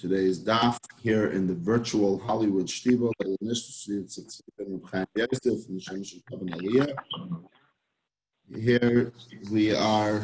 today's 0.00 0.42
daf 0.42 0.78
here 1.02 1.26
in 1.28 1.46
the 1.46 1.54
virtual 1.54 2.18
Hollywood 2.20 2.66
Shtivo. 2.66 3.12
Here 8.56 9.12
we 9.50 9.74
are 9.74 10.22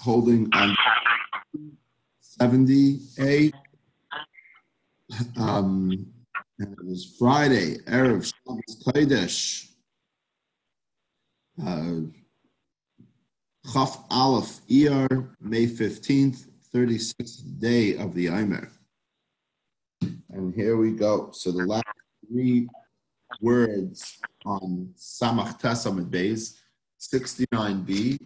holding 0.00 0.48
on 0.52 0.76
78. 2.20 3.54
Um, 5.38 6.06
and 6.58 6.72
it 6.72 6.84
was 6.84 7.14
Friday, 7.16 7.78
Erev 7.86 8.32
Shabbos 8.32 8.84
Kodesh. 8.84 9.68
Uh, 11.64 12.00
Chaf 13.72 14.04
Aleph 14.10 14.60
Iyar, 14.68 15.28
May 15.40 15.66
15th, 15.66 16.48
36th 16.74 17.60
day 17.60 17.96
of 17.96 18.14
the 18.14 18.28
Omer. 18.28 18.68
And 20.32 20.54
here 20.54 20.78
we 20.78 20.92
go. 20.92 21.30
So 21.32 21.52
the 21.52 21.64
last 21.64 21.84
three 22.26 22.66
words 23.42 24.18
on 24.46 24.88
Samach 24.96 25.60
Tesamid 25.60 26.08
Beis, 26.08 26.58
69b, 26.98 28.18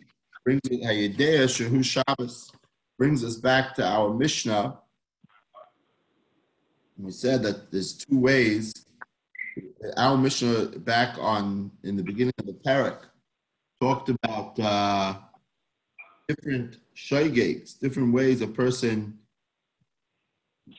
brings 0.45 0.61
it 0.71 0.83
Hayedea 0.83 1.47
Shehu 1.47 1.85
Shabbos, 1.85 2.53
brings 2.97 3.25
us 3.25 3.37
back 3.37 3.75
to 3.75 3.85
our 3.85 4.15
Mishnah. 4.15 4.79
We 6.97 7.11
said 7.11 7.43
that 7.43 7.73
there's 7.73 7.95
two 7.95 8.21
ways. 8.21 8.73
Our 9.97 10.17
Mishnah 10.17 10.79
back 10.79 11.17
on 11.19 11.73
in 11.83 11.97
the 11.97 12.05
beginning 12.05 12.35
of 12.39 12.47
the 12.47 12.53
perek 12.53 12.99
talked 13.81 14.11
about 14.11 14.59
uh, 14.61 15.17
different 16.29 16.79
shaygates, 16.97 17.79
different 17.79 18.15
ways 18.15 18.43
a 18.43 18.47
person 18.47 19.19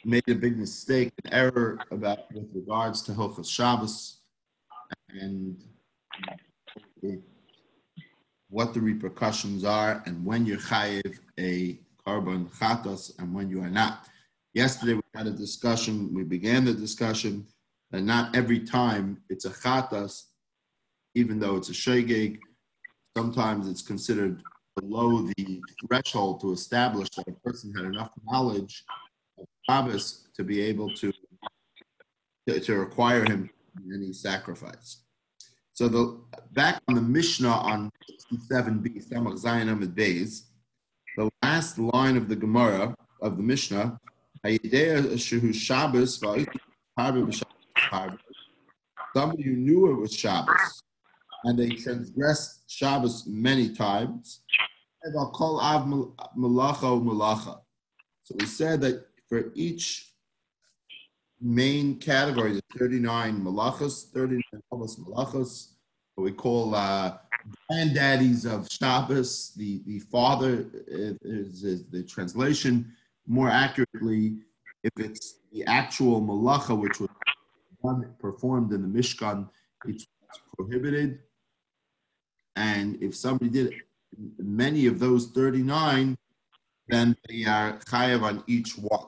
made 0.06 0.24
a 0.28 0.36
big 0.36 0.58
mistake, 0.58 1.12
an 1.24 1.34
error 1.34 1.80
about 1.92 2.32
with 2.34 2.50
regards 2.54 3.02
to 3.04 3.12
Hilchas 3.12 3.50
Shabbos 3.50 4.22
and 5.10 5.64
what 8.50 8.74
the 8.74 8.82
repercussions 8.82 9.64
are 9.64 10.02
and 10.06 10.26
when 10.26 10.46
you're 10.46 10.58
chayiv 10.58 11.20
a 11.40 11.80
korban 12.06 12.50
chatos 12.58 13.18
and 13.20 13.34
when 13.34 13.50
you 13.50 13.62
are 13.62 13.70
not. 13.70 14.08
Yesterday 14.54 14.94
we 14.94 15.02
had 15.14 15.28
a 15.28 15.32
discussion, 15.32 16.14
we 16.14 16.24
began 16.24 16.66
the 16.66 16.74
discussion 16.74 17.46
that 17.92 18.02
not 18.02 18.36
every 18.36 18.60
time 18.60 19.22
it's 19.30 19.46
a 19.46 19.50
chatas, 19.50 20.24
even 21.16 21.40
though 21.40 21.58
it's 21.58 21.70
a 21.70 21.74
shegeg, 21.74 22.40
sometimes 23.16 23.68
it's 23.68 23.82
considered 23.82 24.42
below 24.80 25.28
the 25.38 25.62
threshold 25.86 26.40
to 26.42 26.54
establish 26.54 27.10
that 27.18 27.28
a 27.28 27.32
person 27.44 27.74
had 27.76 27.86
enough 27.86 28.12
knowledge 28.26 28.84
Shabbos 29.70 30.28
to 30.36 30.44
be 30.44 30.62
able 30.62 30.90
to, 30.96 31.14
to, 32.48 32.60
to 32.60 32.76
require 32.76 33.24
him 33.24 33.50
any 33.94 34.14
sacrifice. 34.14 35.04
So 35.74 35.88
the 35.88 36.20
back 36.54 36.82
on 36.88 36.96
the 36.96 37.02
Mishnah 37.02 37.50
on 37.50 37.92
67b, 38.34 39.08
Samach 39.08 39.44
Zayin 39.44 39.68
Amud 39.68 39.94
Beis, 39.94 40.46
the 41.18 41.30
last 41.44 41.78
line 41.78 42.18
of 42.18 42.30
the 42.30 42.36
Gemara 42.36 42.96
of 43.22 43.38
the 43.38 43.44
Mishnah, 43.44 44.00
somebody 49.14 49.44
who 49.44 49.56
knew 49.56 49.92
it 49.92 49.96
was 49.96 50.14
Shabbos, 50.14 50.82
and 51.44 51.60
they 51.60 51.70
transgressed 51.70 52.64
Shabbos 52.68 53.28
many 53.28 53.74
times. 53.74 54.42
So 55.04 55.32
we 58.40 58.46
said 58.46 58.82
that 58.82 59.07
for 59.28 59.52
each 59.56 60.12
main 61.40 61.98
category, 61.98 62.54
the 62.54 62.62
39 62.78 63.42
malachas, 63.42 64.10
39 64.12 64.42
malachas, 64.72 65.74
what 66.16 66.24
we 66.24 66.32
call 66.32 66.74
uh, 66.74 67.18
granddaddies 67.70 68.46
of 68.46 68.68
Shabbos, 68.72 69.54
the, 69.56 69.82
the 69.86 70.00
father 70.00 70.66
is, 70.88 71.64
is, 71.64 71.86
the 71.90 72.04
translation. 72.04 72.92
More 73.28 73.50
accurately, 73.50 74.38
if 74.84 74.92
it's 74.98 75.40
the 75.52 75.64
actual 75.66 76.22
malacha, 76.22 76.78
which 76.78 77.00
was 77.00 77.10
done, 77.84 78.14
performed 78.20 78.74
in 78.74 78.82
the 78.82 79.00
Mishkan, 79.00 79.48
it's 79.86 80.08
prohibited. 80.56 81.20
And 82.56 83.02
if 83.02 83.16
somebody 83.16 83.52
did 83.52 83.74
many 84.40 84.88
of 84.88 85.00
those 85.00 85.28
39, 85.28 86.18
then 86.88 87.16
they 87.28 87.46
are 87.46 87.78
chayav 87.80 88.24
on 88.24 88.44
each 88.48 88.78
one. 88.78 89.08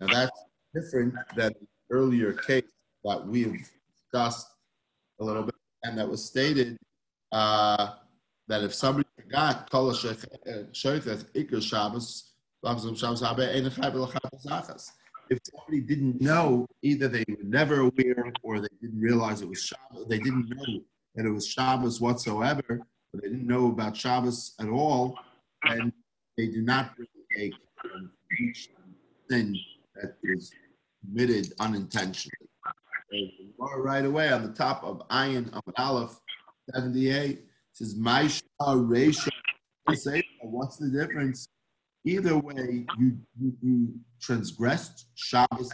Now 0.00 0.06
that's 0.06 0.44
different 0.74 1.14
than 1.36 1.52
the 1.60 1.66
earlier 1.90 2.32
case 2.32 2.64
that 3.04 3.26
we've 3.26 3.68
discussed 4.12 4.48
a 5.20 5.24
little 5.24 5.44
bit, 5.44 5.54
and 5.84 5.98
that 5.98 6.08
was 6.08 6.24
stated 6.24 6.76
uh, 7.32 7.94
that 8.48 8.62
if 8.62 8.74
somebody 8.74 9.08
forgot 9.16 9.70
kol 9.70 9.92
sheicheth 9.92 11.24
ikar 11.34 11.62
Shabbos, 11.62 12.30
if 15.30 15.38
somebody 15.50 15.80
didn't 15.80 16.20
know, 16.20 16.66
either 16.82 17.08
they 17.08 17.24
were 17.28 17.44
never 17.44 17.80
aware 17.80 18.32
or 18.42 18.60
they 18.60 18.68
didn't 18.80 19.00
realize 19.00 19.42
it 19.42 19.48
was 19.48 19.62
Shabbos, 19.62 20.06
they 20.08 20.18
didn't 20.18 20.48
know 20.48 20.80
that 21.14 21.26
it 21.26 21.30
was 21.30 21.46
Shabbos 21.46 22.00
whatsoever, 22.00 22.80
but 23.12 23.22
they 23.22 23.28
didn't 23.28 23.46
know 23.46 23.68
about 23.68 23.96
Shabbos 23.96 24.54
at 24.60 24.68
all, 24.68 25.18
and 25.64 25.92
they 26.36 26.46
do 26.46 26.62
not 26.62 26.96
bring 26.96 27.08
a 27.38 27.52
each 28.40 28.70
sin 29.30 29.56
that 29.96 30.16
is 30.22 30.52
committed 31.04 31.52
unintentionally. 31.60 32.32
Right 33.76 34.04
away 34.04 34.30
on 34.30 34.42
the 34.42 34.52
top 34.52 34.82
of 34.82 35.06
Ayin 35.08 35.50
Amud 35.50 35.72
Aleph 35.78 36.18
78 36.74 37.44
says 37.72 37.94
Maisha 37.96 38.42
Resha. 38.60 39.30
What's 40.42 40.76
the 40.78 40.88
difference? 40.88 41.46
Either 42.06 42.36
way, 42.38 42.86
you, 42.98 43.16
you, 43.40 43.52
you 43.62 43.94
transgressed 44.20 45.06
Shabbos, 45.14 45.72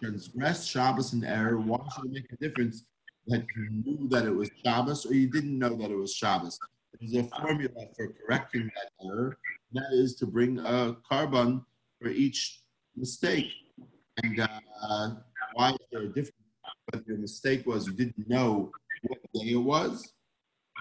transgressed 0.00 0.68
Shabbos 0.68 1.12
in 1.12 1.24
error. 1.24 1.58
Why 1.58 1.78
should 1.94 2.06
it 2.06 2.12
make 2.12 2.32
a 2.32 2.36
difference 2.36 2.84
that 3.26 3.44
you 3.56 3.68
knew 3.70 4.08
that 4.08 4.24
it 4.24 4.34
was 4.34 4.50
Shabbos 4.64 5.06
or 5.06 5.14
you 5.14 5.30
didn't 5.30 5.58
know 5.58 5.76
that 5.76 5.90
it 5.90 5.96
was 5.96 6.14
Shabbos? 6.14 6.58
There's 7.00 7.26
a 7.26 7.28
formula 7.28 7.86
for 7.96 8.14
correcting 8.26 8.70
that 8.74 9.06
error. 9.06 9.36
That 9.72 9.92
is 9.92 10.14
to 10.16 10.26
bring 10.26 10.58
a 10.58 10.96
korban 11.10 11.64
for 12.00 12.08
each 12.08 12.62
mistake. 12.98 13.50
And 14.22 14.40
uh, 14.40 15.10
why 15.54 15.70
is 15.70 15.76
there 15.92 16.02
a 16.02 16.08
difference? 16.08 16.32
But 16.90 17.06
your 17.06 17.18
mistake 17.18 17.66
was 17.66 17.86
you 17.86 17.92
didn't 17.92 18.28
know 18.28 18.72
what 19.06 19.18
day 19.34 19.50
it 19.52 19.56
was, 19.56 20.12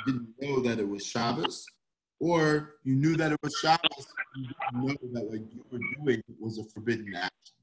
you 0.06 0.14
didn't 0.14 0.30
know 0.42 0.62
that 0.62 0.80
it 0.80 0.88
was 0.88 1.06
Shabbos, 1.06 1.66
or 2.20 2.76
you 2.84 2.96
knew 2.96 3.16
that 3.18 3.32
it 3.32 3.40
was 3.44 3.56
Shabbos, 3.62 4.08
you 4.36 4.48
didn't 4.48 4.86
know 4.88 4.96
that 5.14 5.26
what 5.26 5.40
you 5.54 5.66
were 5.72 5.80
doing 6.04 6.24
was 6.40 6.58
a 6.58 6.64
forbidden 6.64 7.14
action. 7.16 7.56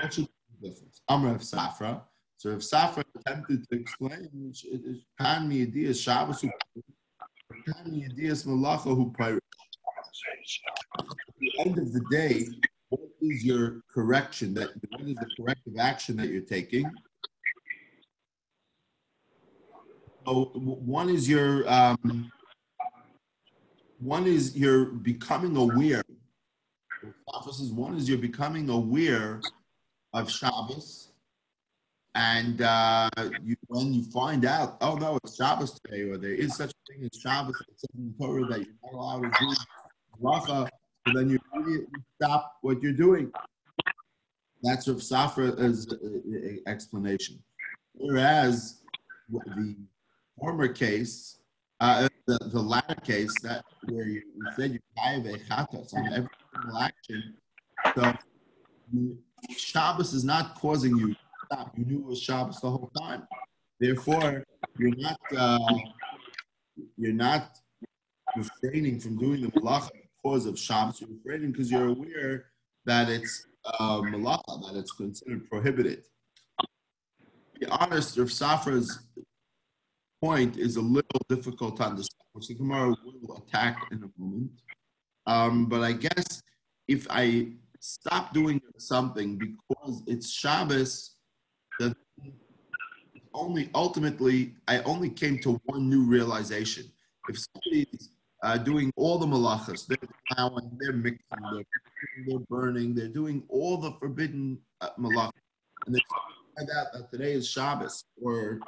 That 0.00 0.12
should 0.12 0.26
be 0.26 0.32
the 0.60 0.68
difference. 0.68 1.00
Of 1.08 1.20
Safra. 1.40 2.02
So 2.36 2.50
if 2.50 2.60
Safra 2.60 3.02
attempted 3.16 3.68
to 3.68 3.80
explain, 3.80 4.52
Pan 5.18 5.50
Miyadiyas 5.50 6.00
Shabbos 6.02 6.42
Pan 6.42 7.84
Miyadiyas 7.86 8.46
Malacha 8.46 8.94
who 8.94 9.12
At 9.18 9.40
the 11.40 11.52
end 11.60 11.78
of 11.78 11.92
the 11.92 12.04
day, 12.10 12.46
what 12.88 13.00
is 13.20 13.44
your 13.44 13.82
correction 13.92 14.54
that 14.54 14.70
what 14.90 15.02
is 15.02 15.14
the 15.16 15.26
corrective 15.38 15.74
action 15.78 16.16
that 16.16 16.28
you're 16.28 16.40
taking? 16.42 16.90
So 20.26 20.44
one 20.54 21.08
is 21.08 21.28
your 21.28 21.68
um, 21.70 22.30
one 23.98 24.26
is 24.26 24.56
you're 24.56 24.86
becoming 24.86 25.56
aware. 25.56 26.02
Says 27.50 27.72
one 27.72 27.96
is 27.96 28.08
you're 28.08 28.18
becoming 28.18 28.68
aware 28.68 29.40
of 30.12 30.30
Shabbos, 30.30 31.12
and 32.14 32.60
uh, 32.60 33.08
you, 33.42 33.56
when 33.68 33.94
you 33.94 34.02
find 34.10 34.44
out, 34.44 34.76
oh 34.80 34.96
no, 34.96 35.18
it's 35.22 35.36
Shabbos 35.36 35.78
today, 35.80 36.02
or 36.02 36.18
there 36.18 36.32
is 36.32 36.56
such 36.56 36.70
a 36.70 36.92
thing 36.92 37.04
as 37.04 37.20
Shabbos, 37.20 37.54
that 38.48 38.58
you're 38.58 38.74
not 38.82 38.92
allowed 38.92 39.22
to 39.22 39.30
do 39.40 40.68
then 41.16 41.30
you 41.30 41.38
stop 42.16 42.56
what 42.62 42.82
you're 42.82 42.92
doing. 42.92 43.30
That's 44.62 44.88
Rav 44.88 44.98
Safra's 44.98 45.86
uh, 45.92 45.94
uh, 45.94 46.70
explanation. 46.70 47.42
Whereas 47.94 48.82
the 49.30 49.76
former 50.38 50.68
case, 50.68 51.38
uh, 51.80 52.08
the, 52.26 52.38
the 52.52 52.60
latter 52.60 52.96
case, 52.96 53.32
that 53.42 53.64
where 53.84 54.06
you, 54.06 54.22
you 54.36 54.46
said 54.56 54.72
you 54.72 54.80
have 54.96 55.26
a 55.26 55.38
chatos 55.38 55.94
on 55.94 56.12
every 56.12 56.28
single 56.52 56.78
action, 56.78 57.34
so 57.94 58.12
Shabbos 59.56 60.12
is 60.12 60.24
not 60.24 60.56
causing 60.56 60.96
you 60.96 61.14
to 61.14 61.16
stop. 61.46 61.78
You 61.78 61.84
knew 61.84 61.98
it 61.98 62.06
was 62.06 62.20
Shabbos 62.20 62.60
the 62.60 62.70
whole 62.70 62.90
time. 62.96 63.28
Therefore, 63.78 64.44
you're 64.76 64.96
not 64.96 65.20
uh, 65.36 65.74
you're 66.96 67.12
not 67.12 67.58
refraining 68.36 68.98
from 69.00 69.18
doing 69.18 69.42
the 69.42 69.48
malacha 69.48 69.90
because 70.22 70.46
of 70.46 70.58
Shabbos. 70.58 71.00
You're 71.00 71.10
refraining 71.10 71.52
because 71.52 71.70
you're 71.70 71.88
aware 71.88 72.46
that 72.86 73.08
it's 73.08 73.46
uh, 73.64 74.00
malacha, 74.00 74.66
that 74.66 74.78
it's 74.78 74.92
considered 74.92 75.48
prohibited. 75.48 76.04
To 76.60 77.60
be 77.60 77.66
honest, 77.66 78.16
Rav 78.16 78.28
Safra's 78.28 79.00
point 80.22 80.56
is 80.56 80.76
a 80.76 80.80
little 80.80 81.20
difficult 81.28 81.76
to 81.76 81.84
understand, 81.84 82.22
which 82.32 82.48
the 82.48 82.54
Gemara 82.54 82.94
will 83.04 83.36
attack 83.36 83.78
in 83.92 84.02
a 84.02 84.20
moment. 84.20 84.50
Um, 85.26 85.66
but 85.66 85.82
I 85.82 85.92
guess 85.92 86.42
if 86.88 87.06
I 87.10 87.48
stop 87.80 88.32
doing 88.32 88.60
something 88.78 89.38
because 89.38 90.02
it's 90.06 90.30
Shabbos, 90.30 91.16
then 91.78 91.94
only 93.34 93.70
ultimately 93.74 94.54
I 94.66 94.80
only 94.80 95.10
came 95.10 95.38
to 95.40 95.60
one 95.66 95.88
new 95.88 96.04
realization. 96.04 96.90
If 97.28 97.38
somebody's 97.38 98.10
uh, 98.42 98.56
doing 98.56 98.92
all 98.96 99.18
the 99.18 99.26
malachas, 99.26 99.86
they're 99.86 99.96
plowing, 100.30 100.70
they're 100.78 100.92
mixing, 100.92 101.20
they're, 102.26 102.38
burning, 102.48 102.94
they're 102.94 103.08
doing 103.08 103.42
all 103.48 103.76
the 103.76 103.92
forbidden 103.92 104.58
uh, 104.80 104.90
malachas, 104.98 105.32
and 105.86 105.94
they 105.94 106.00
find 106.56 106.70
out 106.76 106.86
that 106.92 107.10
today 107.10 107.32
is 107.32 107.48
Shabbos, 107.48 108.04
or 108.22 108.60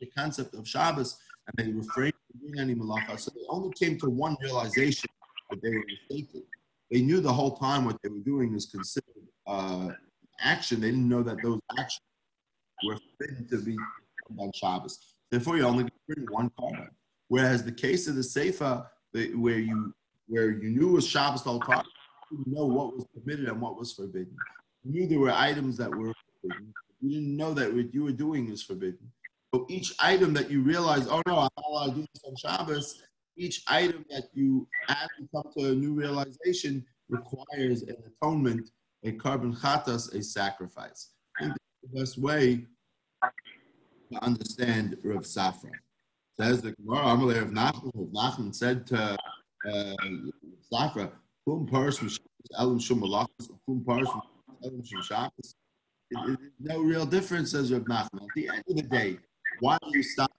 the 0.00 0.06
concept 0.16 0.54
of 0.54 0.66
Shabbos, 0.66 1.18
and 1.46 1.66
they 1.66 1.72
refrain 1.72 2.12
from 2.30 2.40
doing 2.40 2.60
any 2.60 2.74
malacha. 2.74 3.18
So 3.18 3.30
they 3.34 3.42
only 3.48 3.72
came 3.74 3.98
to 3.98 4.08
one 4.08 4.36
realization 4.40 5.10
that 5.50 5.62
they 5.62 5.70
were 5.70 5.84
mistaken. 5.86 6.42
They 6.90 7.02
knew 7.02 7.20
the 7.20 7.32
whole 7.32 7.56
time 7.56 7.84
what 7.84 7.98
they 8.02 8.08
were 8.08 8.18
doing 8.18 8.52
was 8.52 8.66
considered 8.66 9.06
uh, 9.46 9.88
action. 10.40 10.80
They 10.80 10.90
didn't 10.90 11.08
know 11.08 11.22
that 11.22 11.42
those 11.42 11.60
actions 11.78 12.02
were 12.86 12.98
forbidden 13.18 13.48
to 13.48 13.58
be 13.64 13.76
on 14.38 14.50
Shabbos. 14.54 14.98
Therefore, 15.30 15.56
you 15.56 15.64
only 15.64 15.88
bring 16.06 16.26
one 16.30 16.50
korban. 16.50 16.88
Whereas 17.28 17.64
the 17.64 17.72
case 17.72 18.08
of 18.08 18.14
the 18.14 18.20
Seifa, 18.20 18.86
where 19.12 19.58
you 19.58 19.94
where 20.28 20.50
you 20.50 20.70
knew 20.70 20.88
was 20.88 21.06
Shabbos 21.06 21.42
time, 21.42 21.84
you 22.30 22.44
know 22.46 22.66
what 22.66 22.94
was 22.94 23.06
permitted 23.14 23.48
and 23.48 23.60
what 23.60 23.78
was 23.78 23.92
forbidden. 23.92 24.34
You 24.84 24.92
knew 24.92 25.06
there 25.06 25.18
were 25.18 25.32
items 25.32 25.76
that 25.76 25.90
were 25.90 26.12
forbidden. 26.40 26.72
You 27.00 27.10
didn't 27.10 27.36
know 27.36 27.52
that 27.54 27.72
what 27.72 27.92
you 27.92 28.04
were 28.04 28.12
doing 28.12 28.48
is 28.48 28.62
forbidden. 28.62 29.10
So 29.54 29.66
each 29.68 29.94
item 29.98 30.32
that 30.34 30.50
you 30.50 30.62
realize, 30.62 31.06
oh 31.08 31.20
no, 31.26 31.40
I'm 31.40 31.48
not 31.56 31.64
allowed 31.68 31.86
to 31.88 31.94
do 31.96 32.06
this 32.14 32.22
on 32.24 32.36
Shabbos, 32.36 33.02
each 33.36 33.62
item 33.66 34.04
that 34.10 34.24
you 34.32 34.66
add 34.88 35.08
to 35.18 35.28
come 35.34 35.52
to 35.58 35.72
a 35.72 35.74
new 35.74 35.92
realization 35.92 36.84
requires 37.08 37.82
an 37.82 37.96
atonement, 38.06 38.70
a 39.04 39.12
korban 39.12 39.58
chatas, 39.58 40.14
a 40.14 40.22
sacrifice. 40.22 41.10
I 41.38 41.44
think 41.44 41.54
that's 41.54 41.92
the 41.92 42.00
best 42.00 42.18
way 42.18 42.66
to 44.12 44.24
understand 44.24 44.96
Rav 45.02 45.22
Safra. 45.22 45.70
Says 46.42 46.60
the 46.60 46.72
Gemara, 46.72 47.12
of 47.12 47.50
Nachman, 47.50 48.54
said 48.54 48.84
to 48.88 49.16
uh, 49.70 49.96
Safra, 50.72 51.12
Kum 51.46 51.68
Paris 51.70 52.18
Elam 52.58 52.80
Kum 52.80 53.84
Paris 53.86 54.08
Elam. 54.64 55.56
No 56.58 56.80
real 56.80 57.06
difference, 57.06 57.52
says 57.52 57.72
Rav 57.72 57.82
Nachman. 57.82 58.22
At 58.22 58.28
the 58.34 58.48
end 58.48 58.64
of 58.68 58.76
the 58.76 58.82
day, 58.82 59.18
why 59.60 59.78
do 59.82 59.96
you 59.96 60.02
stop 60.02 60.32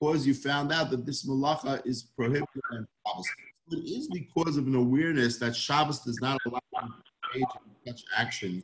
because 0.00 0.26
you 0.26 0.32
found 0.32 0.72
out 0.72 0.90
that 0.90 1.04
this 1.04 1.26
malacha 1.26 1.86
is 1.86 2.04
prohibited 2.16 2.62
on 2.72 2.86
Shabbos. 3.06 3.26
It 3.70 3.76
is 3.76 4.08
because 4.08 4.56
of 4.56 4.66
an 4.66 4.74
awareness 4.74 5.38
that 5.38 5.54
Shabbos 5.54 6.00
does 6.00 6.18
not 6.20 6.38
allow 6.46 6.60
you 6.72 6.82
to 6.82 7.40
engage 7.40 7.48
in 7.84 7.92
such 7.92 8.04
action 8.16 8.62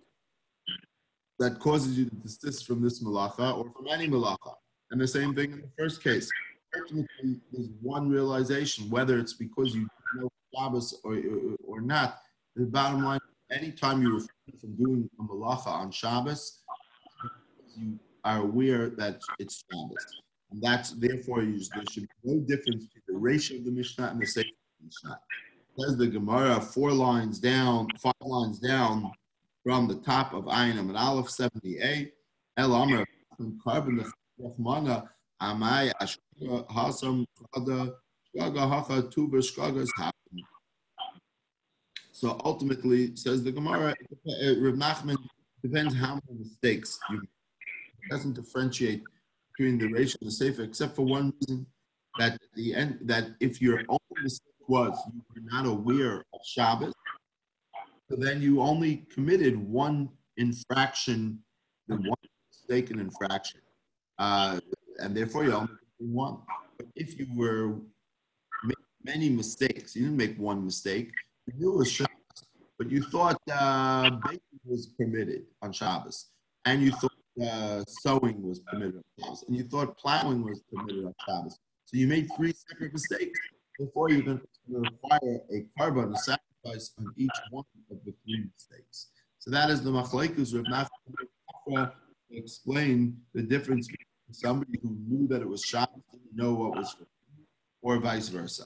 that 1.39 1.59
causes 1.59 1.99
you 1.99 2.07
to 2.07 2.15
desist 2.17 2.67
from 2.67 2.83
this 2.83 3.03
malacha 3.03 3.57
or 3.57 3.71
from 3.73 3.89
any 3.89 4.09
malacha. 4.09 4.55
And 4.91 5.01
the 5.01 5.07
same 5.07 5.35
thing 5.35 5.53
in 5.53 5.61
the 5.61 5.71
first 5.79 6.03
case. 6.03 6.29
Ultimately, 6.77 7.41
there's 7.53 7.69
one 7.81 8.09
realization, 8.09 8.91
whether 8.91 9.19
it's 9.19 9.33
because 9.33 9.75
you 9.75 9.89
know 10.17 10.31
Shabbos 10.55 11.01
or, 11.05 11.21
or, 11.67 11.81
not. 11.81 12.19
The 12.57 12.65
bottom 12.67 13.05
line, 13.05 13.21
anytime 13.51 14.03
you 14.03 14.15
refrain 14.15 14.61
from 14.61 14.77
doing 14.77 15.11
a 15.19 15.23
malacha 15.23 15.67
on 15.67 15.91
Shabbos, 15.91 16.61
you 17.77 17.99
are 18.25 18.43
aware 18.43 18.91
that 18.91 19.21
it's 19.39 19.65
Shabbos. 19.71 20.07
And 20.51 20.63
that's 20.63 20.91
therefore 20.91 21.45
there 21.45 21.85
should 21.91 22.03
be 22.03 22.09
no 22.25 22.41
difference 22.41 22.87
between 22.87 23.03
the 23.09 23.17
ratio 23.17 23.59
of 23.59 23.65
the 23.65 23.71
Mishnah 23.71 24.09
and 24.09 24.21
the 24.21 24.27
Sefer 24.27 24.49
Mishnah. 24.85 25.21
Says 25.79 25.97
the 25.97 26.09
Gemara, 26.09 26.61
four 26.61 26.93
lines 26.93 27.39
down, 27.39 27.87
five 28.03 28.15
lines 28.21 28.59
down 28.59 29.11
from 29.65 29.87
the 29.87 29.97
top 29.97 30.35
of 30.35 30.45
Ayin 30.45 30.79
and 30.79 30.97
Aleph 30.97 31.31
78. 31.31 32.13
El 32.57 32.75
Amr 32.75 33.07
carbon 33.65 33.97
the 33.97 34.13
Ashkaga 34.41 35.09
Hasam 36.69 37.25
Shkaga 37.55 37.93
Shkaga 38.37 38.69
Hacha 38.69 39.03
happen. 39.97 40.15
So 42.13 42.39
ultimately, 42.45 43.17
says 43.17 43.43
the 43.43 43.53
Gemara, 43.53 43.95
Rav 44.27 44.75
Nachman 44.75 45.17
depends 45.63 45.95
how 45.95 46.21
many 46.27 46.41
mistakes 46.41 46.99
you 47.11 47.17
make. 47.17 47.29
It 48.05 48.11
doesn't 48.11 48.35
differentiate 48.35 49.03
between 49.57 49.79
the 49.79 49.93
ratio 49.93 50.19
and 50.21 50.29
the 50.29 50.33
sefer, 50.33 50.63
except 50.63 50.97
for 50.97 51.03
one 51.03 51.33
reason 51.41 51.67
that 52.19 52.39
the 52.55 52.75
end 52.75 52.99
that 53.03 53.31
if 53.41 53.63
your 53.63 53.83
only 53.89 54.23
mistake 54.23 54.69
was 54.69 54.99
you 55.13 55.23
were 55.35 55.51
not 55.51 55.67
aware 55.67 56.25
of 56.35 56.41
Shabbos, 56.45 56.93
so 58.09 58.17
then 58.17 58.43
you 58.43 58.61
only 58.61 59.07
committed 59.13 59.57
one 59.57 60.11
infraction, 60.37 61.39
the 61.89 61.97
one 61.97 62.19
mistaken 62.51 62.99
infraction, 62.99 63.61
uh, 64.21 64.61
and 64.99 65.17
therefore 65.17 65.45
you 65.45 65.53
only 65.53 65.73
one. 65.99 66.39
But 66.77 66.87
if 66.95 67.19
you 67.19 67.27
were 67.35 67.75
many 69.03 69.31
mistakes, 69.31 69.97
you 69.97 70.03
didn't 70.03 70.19
make 70.19 70.39
one 70.39 70.65
mistake. 70.65 71.11
You 71.59 71.73
was 71.73 71.91
Shabbos, 71.91 72.41
but 72.79 72.91
you 72.91 73.03
thought 73.03 73.41
uh, 73.51 74.11
baking 74.27 74.61
was 74.65 74.87
permitted 74.99 75.47
on 75.63 75.73
Shabbos, 75.73 76.27
and 76.67 76.83
you 76.83 76.93
thought 76.93 77.13
uh, 77.43 77.83
sowing 77.89 78.43
was 78.43 78.61
permitted 78.61 78.97
on 78.97 79.03
Shabbos, 79.19 79.45
and 79.49 79.57
you 79.57 79.65
thought 79.65 79.97
plowing 79.97 80.45
was 80.45 80.61
permitted 80.73 81.05
on 81.07 81.15
Shabbos. 81.27 81.59
So 81.87 81.97
you 81.97 82.07
made 82.07 82.29
three 82.37 82.53
separate 82.53 82.93
mistakes 82.93 83.41
before 83.79 84.11
you 84.11 84.23
can 84.23 84.41
require 84.69 85.41
a 85.51 85.67
a 85.83 86.17
sacrifice 86.19 86.93
on 86.99 87.13
each 87.17 87.39
one 87.51 87.65
of 87.91 87.99
the 88.05 88.13
three 88.23 88.45
mistakes. 88.55 89.09
So 89.39 89.51
that 89.51 89.71
is 89.71 89.83
the 89.83 89.91
machlekes 89.91 90.55
of 90.55 90.67
Nachman 90.67 90.91
to 91.73 91.93
explain 92.31 93.17
the 93.35 93.43
difference 93.43 93.89
somebody 94.33 94.79
who 94.83 94.97
knew 95.07 95.29
that 95.29 95.43
it 95.43 95.49
was 95.49 95.63
Shabbos 95.63 96.03
didn't 96.13 96.37
know 96.37 96.55
what 96.55 96.77
was 96.77 96.91
forbidden, 96.93 97.47
or 97.83 97.99
vice 97.99 98.29
versa. 98.29 98.65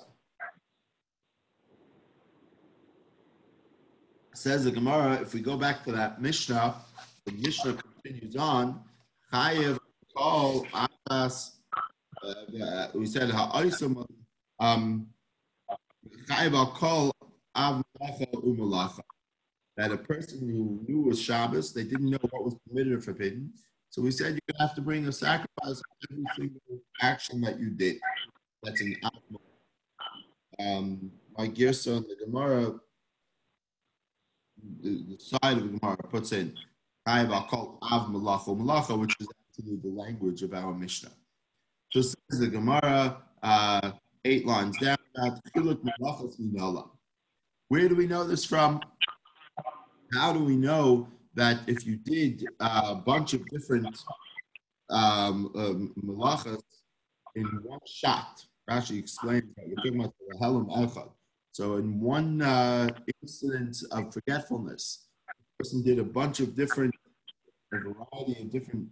Says 4.34 4.64
the 4.64 4.72
Gemara, 4.72 5.14
if 5.22 5.32
we 5.32 5.40
go 5.40 5.56
back 5.56 5.84
to 5.84 5.92
that 5.92 6.20
Mishnah, 6.20 6.74
the 7.24 7.32
Mishnah 7.32 7.74
continues 7.74 8.36
on. 8.36 8.80
Chayev 9.32 9.78
call 10.16 10.66
atas. 10.74 11.52
Uh, 12.22 12.88
we 12.94 13.06
said 13.06 13.30
ha'oisam. 13.30 14.04
Um, 14.58 15.06
Chayev 16.28 16.74
call 16.74 17.12
avlacha 17.56 18.32
umalacha. 18.34 19.00
That 19.76 19.92
a 19.92 19.98
person 19.98 20.40
who 20.40 20.80
knew 20.86 21.02
was 21.02 21.20
Shabbos, 21.20 21.72
they 21.72 21.84
didn't 21.84 22.10
know 22.10 22.18
what 22.30 22.44
was 22.44 22.56
permitted 22.66 22.92
or 22.92 23.00
forbidden. 23.00 23.52
So 23.94 24.02
we 24.02 24.10
said 24.10 24.34
you 24.34 24.54
have 24.58 24.74
to 24.74 24.80
bring 24.80 25.06
a 25.06 25.12
sacrifice 25.12 25.78
of 25.78 25.84
every 26.10 26.24
single 26.36 26.82
action 27.00 27.40
that 27.42 27.60
you 27.60 27.70
did. 27.70 28.00
That's 28.64 28.80
an 28.80 28.96
animal. 29.04 29.40
Um, 30.58 31.12
my 31.38 31.46
Gersa 31.46 31.98
and 31.98 32.06
the 32.06 32.16
Gemara, 32.26 32.74
the, 34.82 35.04
the 35.10 35.16
side 35.20 35.58
of 35.58 35.62
the 35.62 35.78
Gemara 35.78 35.96
puts 36.10 36.32
in 36.32 36.56
I'll 37.06 37.44
call 37.44 37.78
Av 37.82 38.08
Malacha 38.08 38.58
Malacha, 38.58 38.98
which 38.98 39.14
is 39.20 39.28
actually 39.48 39.76
the 39.76 39.90
language 39.90 40.42
of 40.42 40.54
our 40.54 40.74
Mishnah. 40.74 41.12
So 41.92 42.02
says 42.02 42.40
the 42.40 42.48
Gemara, 42.48 43.18
uh, 43.44 43.92
eight 44.24 44.44
lines 44.44 44.76
down, 44.78 44.96
Where 47.68 47.88
do 47.88 47.94
we 47.94 48.08
know 48.08 48.24
this 48.24 48.44
from? 48.44 48.80
How 50.14 50.32
do 50.32 50.42
we 50.42 50.56
know 50.56 51.06
that 51.34 51.60
if 51.66 51.86
you 51.86 51.96
did 51.96 52.46
a 52.60 52.94
bunch 52.94 53.34
of 53.34 53.48
different 53.48 53.98
um, 54.90 55.50
um, 55.56 55.94
malachas 56.04 56.62
in 57.34 57.44
one 57.62 57.80
shot, 57.86 58.44
Rashi 58.70 58.98
explains 58.98 59.44
that 59.56 59.64
we're 59.66 59.92
talking 60.38 60.70
about. 60.70 61.14
So 61.52 61.76
in 61.76 62.00
one 62.00 62.42
uh, 62.42 62.88
incident 63.22 63.76
of 63.92 64.12
forgetfulness, 64.12 65.06
the 65.28 65.64
person 65.64 65.82
did 65.82 65.98
a 65.98 66.04
bunch 66.04 66.40
of 66.40 66.54
different, 66.54 66.94
a 67.72 67.78
variety 67.78 68.42
of 68.42 68.50
different 68.50 68.88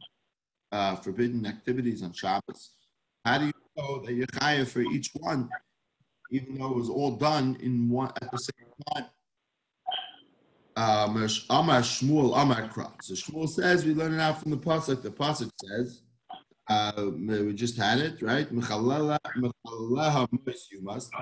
uh, 0.71 0.97
forbidden 0.97 1.47
activities 1.47 2.03
on 2.03 2.13
Shabbos. 2.13 2.77
How 3.25 3.39
do 3.39 3.47
you 3.47 3.53
know 3.77 4.05
that 4.05 4.13
you're 4.15 4.27
chayav 4.27 4.69
for 4.69 4.81
each 4.81 5.11
one, 5.15 5.49
even 6.31 6.59
though 6.59 6.71
it 6.71 6.77
was 6.77 6.89
all 6.89 7.17
done 7.17 7.57
in 7.61 7.89
one 7.89 8.13
at 8.21 8.31
the 8.31 8.39
same 8.39 8.69
time? 8.95 9.07
Um, 10.77 11.17
Amar 11.51 11.81
Shmuel 11.81 12.37
Amar 12.37 12.69
Kra. 12.69 12.91
So 13.03 13.15
Shmuel 13.15 13.49
says 13.49 13.85
we 13.85 13.95
learn 13.95 14.15
it 14.15 14.21
out 14.21 14.41
from 14.41 14.51
the 14.51 14.57
pasuk. 14.57 15.03
The 15.03 15.11
pasuk 15.11 15.51
says 15.63 16.03
uh, 16.69 17.11
we 17.15 17.53
just 17.53 17.77
had 17.77 17.99
it 17.99 18.23
right. 18.23 18.49
You 18.51 18.57
must 18.57 18.71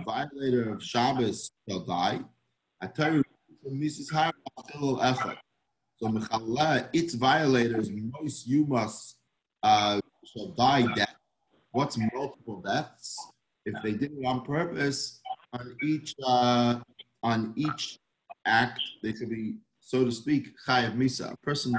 violator 0.07 0.73
of 0.73 0.83
Shabbos 0.83 1.50
shall 1.69 1.80
die. 1.80 2.21
So 6.02 6.09
its 6.92 7.14
violators, 7.14 7.90
most 7.90 8.47
you 8.47 8.66
must 8.66 9.16
uh, 9.62 10.00
shall 10.25 10.49
die 10.49 10.87
death. 10.95 11.14
What's 11.73 11.99
multiple 12.14 12.62
deaths? 12.62 13.16
If 13.64 13.75
they 13.83 13.92
did 13.92 14.12
it 14.12 14.25
on 14.25 14.42
purpose, 14.42 15.21
on 15.52 15.76
each 15.83 16.14
uh, 16.25 16.80
on 17.23 17.52
each 17.57 17.99
act, 18.47 18.80
they 19.02 19.12
could 19.12 19.30
be, 19.30 19.56
so 19.80 20.04
to 20.04 20.12
speak, 20.12 20.54
chayav 20.66 20.94
misa. 20.94 21.32
A 21.32 21.37
person 21.38 21.75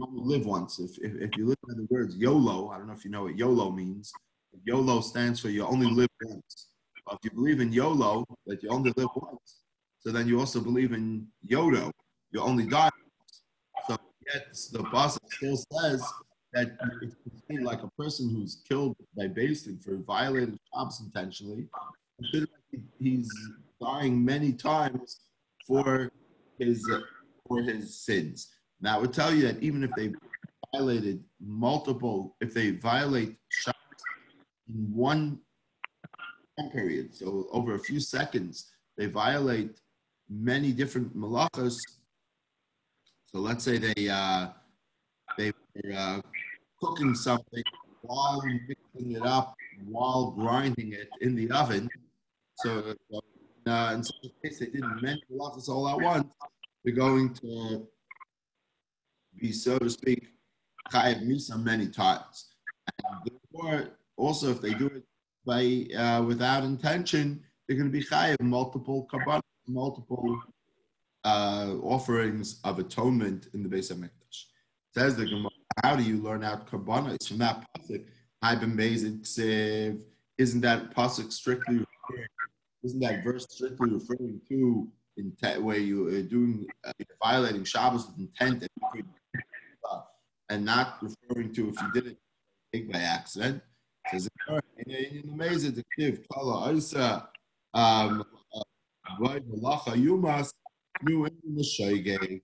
only 0.00 0.36
live 0.36 0.46
once. 0.46 0.78
If, 0.78 0.98
if, 0.98 1.14
if 1.20 1.30
you 1.36 1.46
live 1.46 1.58
by 1.66 1.74
the 1.74 1.86
words 1.90 2.16
YOLO, 2.16 2.70
I 2.70 2.78
don't 2.78 2.86
know 2.86 2.94
if 2.94 3.04
you 3.04 3.10
know 3.10 3.24
what 3.24 3.36
YOLO 3.36 3.70
means. 3.70 4.12
YOLO 4.64 5.00
stands 5.00 5.40
for 5.40 5.48
you 5.48 5.66
only 5.66 5.86
live 5.86 6.08
once. 6.24 6.68
If 7.12 7.18
you 7.22 7.30
believe 7.30 7.60
in 7.60 7.72
YOLO, 7.72 8.24
that 8.46 8.62
you 8.62 8.68
only 8.70 8.92
live 8.96 9.08
once, 9.14 9.60
so 10.00 10.10
then 10.10 10.26
you 10.26 10.40
also 10.40 10.60
believe 10.60 10.92
in 10.92 11.26
YODO, 11.42 11.92
you 12.32 12.40
only 12.40 12.66
die 12.66 12.90
once. 13.18 13.42
So 13.86 13.96
yet 14.32 14.46
the 14.72 14.82
boss 14.90 15.18
still 15.34 15.56
says 15.56 16.04
that 16.52 16.76
it's 17.02 17.14
like 17.60 17.82
a 17.82 17.90
person 17.98 18.30
who's 18.30 18.62
killed 18.68 18.96
by 19.16 19.28
basting 19.28 19.78
for 19.78 19.96
violating 19.98 20.58
Shabbos 20.74 21.00
intentionally, 21.04 21.68
he's 22.98 23.30
dying 23.80 24.24
many 24.24 24.52
times 24.52 25.20
for 25.66 26.10
his 26.58 26.88
for 27.46 27.62
his 27.62 27.98
sins. 27.98 28.48
Now, 28.80 28.98
I 28.98 29.00
would 29.00 29.12
tell 29.12 29.32
you 29.32 29.42
that 29.42 29.62
even 29.62 29.82
if 29.82 29.94
they 29.94 30.12
violated 30.74 31.24
multiple, 31.40 32.36
if 32.40 32.52
they 32.52 32.72
violate 32.72 33.36
in 34.68 34.92
one 34.92 35.40
time 36.58 36.70
period, 36.70 37.14
so 37.14 37.46
over 37.52 37.74
a 37.74 37.78
few 37.78 38.00
seconds, 38.00 38.70
they 38.96 39.06
violate 39.06 39.80
many 40.28 40.72
different 40.72 41.16
malachas. 41.16 41.80
So 43.26 43.38
let's 43.38 43.64
say 43.64 43.78
they 43.78 44.08
uh, 44.08 44.48
they 45.38 45.52
were 45.74 45.92
uh, 45.94 46.20
cooking 46.82 47.14
something 47.14 47.62
while 48.02 48.42
mixing 48.42 49.12
it 49.12 49.26
up, 49.26 49.54
while 49.88 50.30
grinding 50.30 50.92
it 50.92 51.10
in 51.20 51.34
the 51.34 51.50
oven. 51.50 51.88
So 52.56 52.94
uh, 53.66 53.92
in 53.94 54.02
such 54.02 54.16
a 54.24 54.46
case, 54.46 54.58
they 54.58 54.66
didn't 54.66 55.02
many 55.02 55.22
malachas 55.30 55.68
all 55.68 55.88
at 55.88 56.00
once. 56.00 56.32
They're 56.84 56.94
going 56.94 57.34
to 57.34 57.86
be, 59.38 59.52
so 59.52 59.78
to 59.78 59.90
speak, 59.90 60.28
chayiv 60.92 61.22
misa 61.26 61.62
many 61.62 61.88
times. 61.88 62.46
And 63.04 63.30
therefore, 63.52 63.90
also 64.16 64.50
if 64.50 64.60
they 64.60 64.74
do 64.74 64.86
it 64.86 65.04
by 65.44 65.86
uh, 65.96 66.22
without 66.22 66.64
intention, 66.64 67.42
they're 67.66 67.76
going 67.76 67.90
to 67.90 67.98
be 67.98 68.04
chayiv 68.04 68.40
multiple 68.40 69.06
kabbalah, 69.10 69.42
multiple 69.66 70.40
uh, 71.24 71.74
offerings 71.82 72.60
of 72.62 72.78
atonement 72.78 73.48
in 73.54 73.62
the 73.62 73.68
base 73.68 73.90
of 73.90 73.98
Mikdash. 73.98 74.44
Says 74.94 75.16
the 75.16 75.26
Gemara, 75.26 75.50
how 75.82 75.96
do 75.96 76.02
you 76.02 76.18
learn 76.18 76.44
out 76.44 76.66
kabbalah? 76.70 77.12
It's 77.14 77.26
from 77.26 77.38
that 77.38 77.66
pasuk. 77.76 78.04
I've 78.42 78.60
been. 78.60 78.78
Isn't 80.38 80.60
that 80.60 80.94
pasuk 80.94 81.32
strictly? 81.32 81.84
Isn't 82.86 83.00
that 83.00 83.24
verse 83.24 83.46
strictly 83.50 83.90
referring 83.90 84.40
to 84.48 84.88
intent, 85.16 85.60
where 85.62 85.76
you 85.76 86.06
are 86.06 86.22
doing 86.22 86.66
uh, 86.84 86.92
violating 87.20 87.64
Shabbos 87.64 88.06
with 88.06 88.18
intent 88.20 88.62
and, 88.94 89.04
and 90.50 90.64
not 90.64 91.02
referring 91.02 91.52
to 91.54 91.68
if 91.70 91.82
you 91.82 91.92
did 91.92 92.16
it 92.72 92.92
by 92.92 93.00
accident. 93.00 93.60
Amazing 95.32 95.82
um 97.74 98.24
must 99.18 100.54
new 101.02 101.24
in 101.24 101.56
the 101.56 101.62
shayge. 101.62 102.40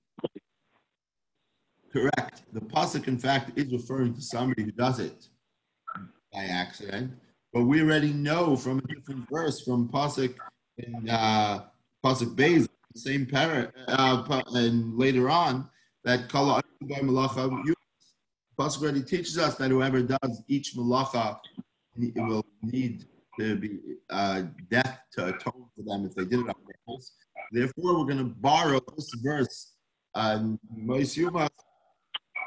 Correct. 1.92 2.42
The 2.52 2.60
pasuk, 2.60 3.06
in 3.06 3.18
fact, 3.18 3.56
is 3.56 3.72
referring 3.72 4.14
to 4.14 4.22
somebody 4.22 4.64
who 4.64 4.72
does 4.72 4.98
it 4.98 5.28
by 6.32 6.44
accident, 6.44 7.12
but 7.52 7.62
we 7.62 7.82
already 7.82 8.12
know 8.12 8.56
from 8.56 8.78
a 8.78 8.94
different 8.94 9.28
verse 9.30 9.62
from 9.62 9.88
pasuk 9.88 10.34
in 10.78 11.08
uh, 11.08 11.64
pasuk 12.04 12.34
Beis, 12.34 12.66
the 12.92 13.00
same 13.00 13.26
para, 13.26 13.72
uh, 13.88 14.42
and 14.54 14.96
later 14.96 15.28
on 15.28 15.68
that 16.04 16.28
kala 16.28 16.62
by 16.82 16.96
malacha. 16.96 17.62
Pasuk 18.58 18.82
already 18.82 19.02
teaches 19.02 19.38
us 19.38 19.54
that 19.56 19.70
whoever 19.70 20.02
does 20.02 20.42
each 20.48 20.74
malacha 20.76 21.38
will 22.16 22.44
need 22.62 23.06
to 23.38 23.56
be 23.56 23.78
uh, 24.10 24.42
death 24.70 25.00
to 25.12 25.28
atone 25.28 25.66
for 25.74 25.82
them 25.84 26.04
if 26.04 26.14
they 26.14 26.24
did 26.24 26.40
it 26.40 26.48
on 26.48 26.54
purpose. 26.86 27.12
Therefore, 27.50 27.98
we're 27.98 28.04
going 28.04 28.18
to 28.18 28.34
borrow 28.40 28.80
this 28.94 29.10
verse, 29.22 29.72
um, 30.14 30.58
Moisyuma, 30.78 31.48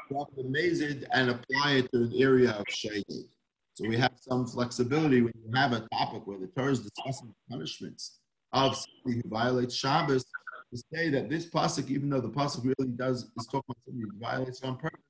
drop 0.08 0.28
the 0.36 0.44
mazid 0.44 1.04
and 1.12 1.30
apply 1.30 1.72
it 1.72 1.92
to 1.92 2.02
an 2.02 2.12
area 2.16 2.52
of 2.52 2.64
shading. 2.68 3.28
So 3.76 3.86
we 3.86 3.98
have 3.98 4.12
some 4.18 4.46
flexibility 4.46 5.20
when 5.20 5.34
you 5.36 5.52
have 5.54 5.74
a 5.74 5.86
topic 5.92 6.26
where 6.26 6.38
the 6.38 6.46
Torah 6.46 6.72
is 6.72 6.80
discussing 6.80 7.34
punishments 7.50 8.20
of 8.54 8.74
somebody 8.74 9.20
who 9.22 9.28
violates 9.28 9.74
Shabbos 9.74 10.24
to 10.24 10.82
say 10.94 11.10
that 11.10 11.28
this 11.28 11.44
pasuk, 11.44 11.90
even 11.90 12.08
though 12.08 12.22
the 12.22 12.30
pasuk 12.30 12.64
really 12.64 12.92
does 12.92 13.30
is 13.36 13.44
talking 13.44 13.64
about 13.68 13.76
somebody 13.84 14.08
who 14.10 14.18
violates 14.18 14.62
on 14.62 14.78
purpose, 14.78 15.02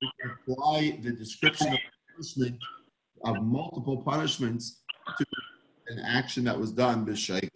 we 0.00 0.10
can 0.22 0.30
apply 0.40 0.98
the 1.02 1.12
description 1.12 1.74
of 1.74 1.78
punishment 2.14 2.56
of 3.24 3.42
multiple 3.42 3.98
punishments 3.98 4.80
to 5.18 5.26
an 5.88 5.98
action 5.98 6.44
that 6.44 6.58
was 6.58 6.72
done 6.72 7.04
b'shayket. 7.04 7.50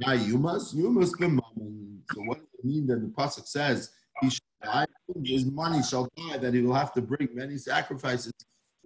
Now 0.00 0.12
you 0.12 0.36
must 0.36 0.74
you 0.74 0.90
must 0.90 1.18
be 1.18 1.26
So 1.26 2.20
what 2.24 2.36
does 2.36 2.48
it 2.58 2.64
mean 2.66 2.86
that 2.88 3.00
the 3.00 3.08
pasuk 3.08 3.46
says 3.46 3.92
he 4.20 4.28
shall 4.28 4.40
die? 4.62 4.86
His 5.24 5.46
money 5.46 5.82
shall 5.82 6.06
die. 6.18 6.36
That 6.36 6.52
he 6.52 6.60
will 6.60 6.74
have 6.74 6.92
to 6.92 7.00
bring 7.00 7.30
many 7.32 7.56
sacrifices. 7.56 8.34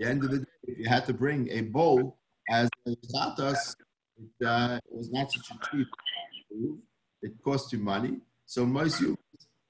The 0.00 0.08
end 0.08 0.24
of 0.24 0.30
the 0.30 0.38
day, 0.38 0.46
if 0.66 0.78
you 0.78 0.88
had 0.88 1.04
to 1.06 1.12
bring 1.12 1.50
a 1.50 1.60
bowl 1.60 2.16
as 2.48 2.70
a 2.86 2.96
chatas, 3.12 3.76
it, 4.16 4.46
uh, 4.46 4.80
was 4.90 5.10
not 5.10 5.30
such 5.30 5.50
a 5.50 5.70
cheap 5.70 5.86
move. 6.50 6.78
It 7.20 7.32
cost 7.44 7.70
you 7.70 7.80
money. 7.80 8.16
So 8.46 8.64
most 8.64 9.02
you, 9.02 9.18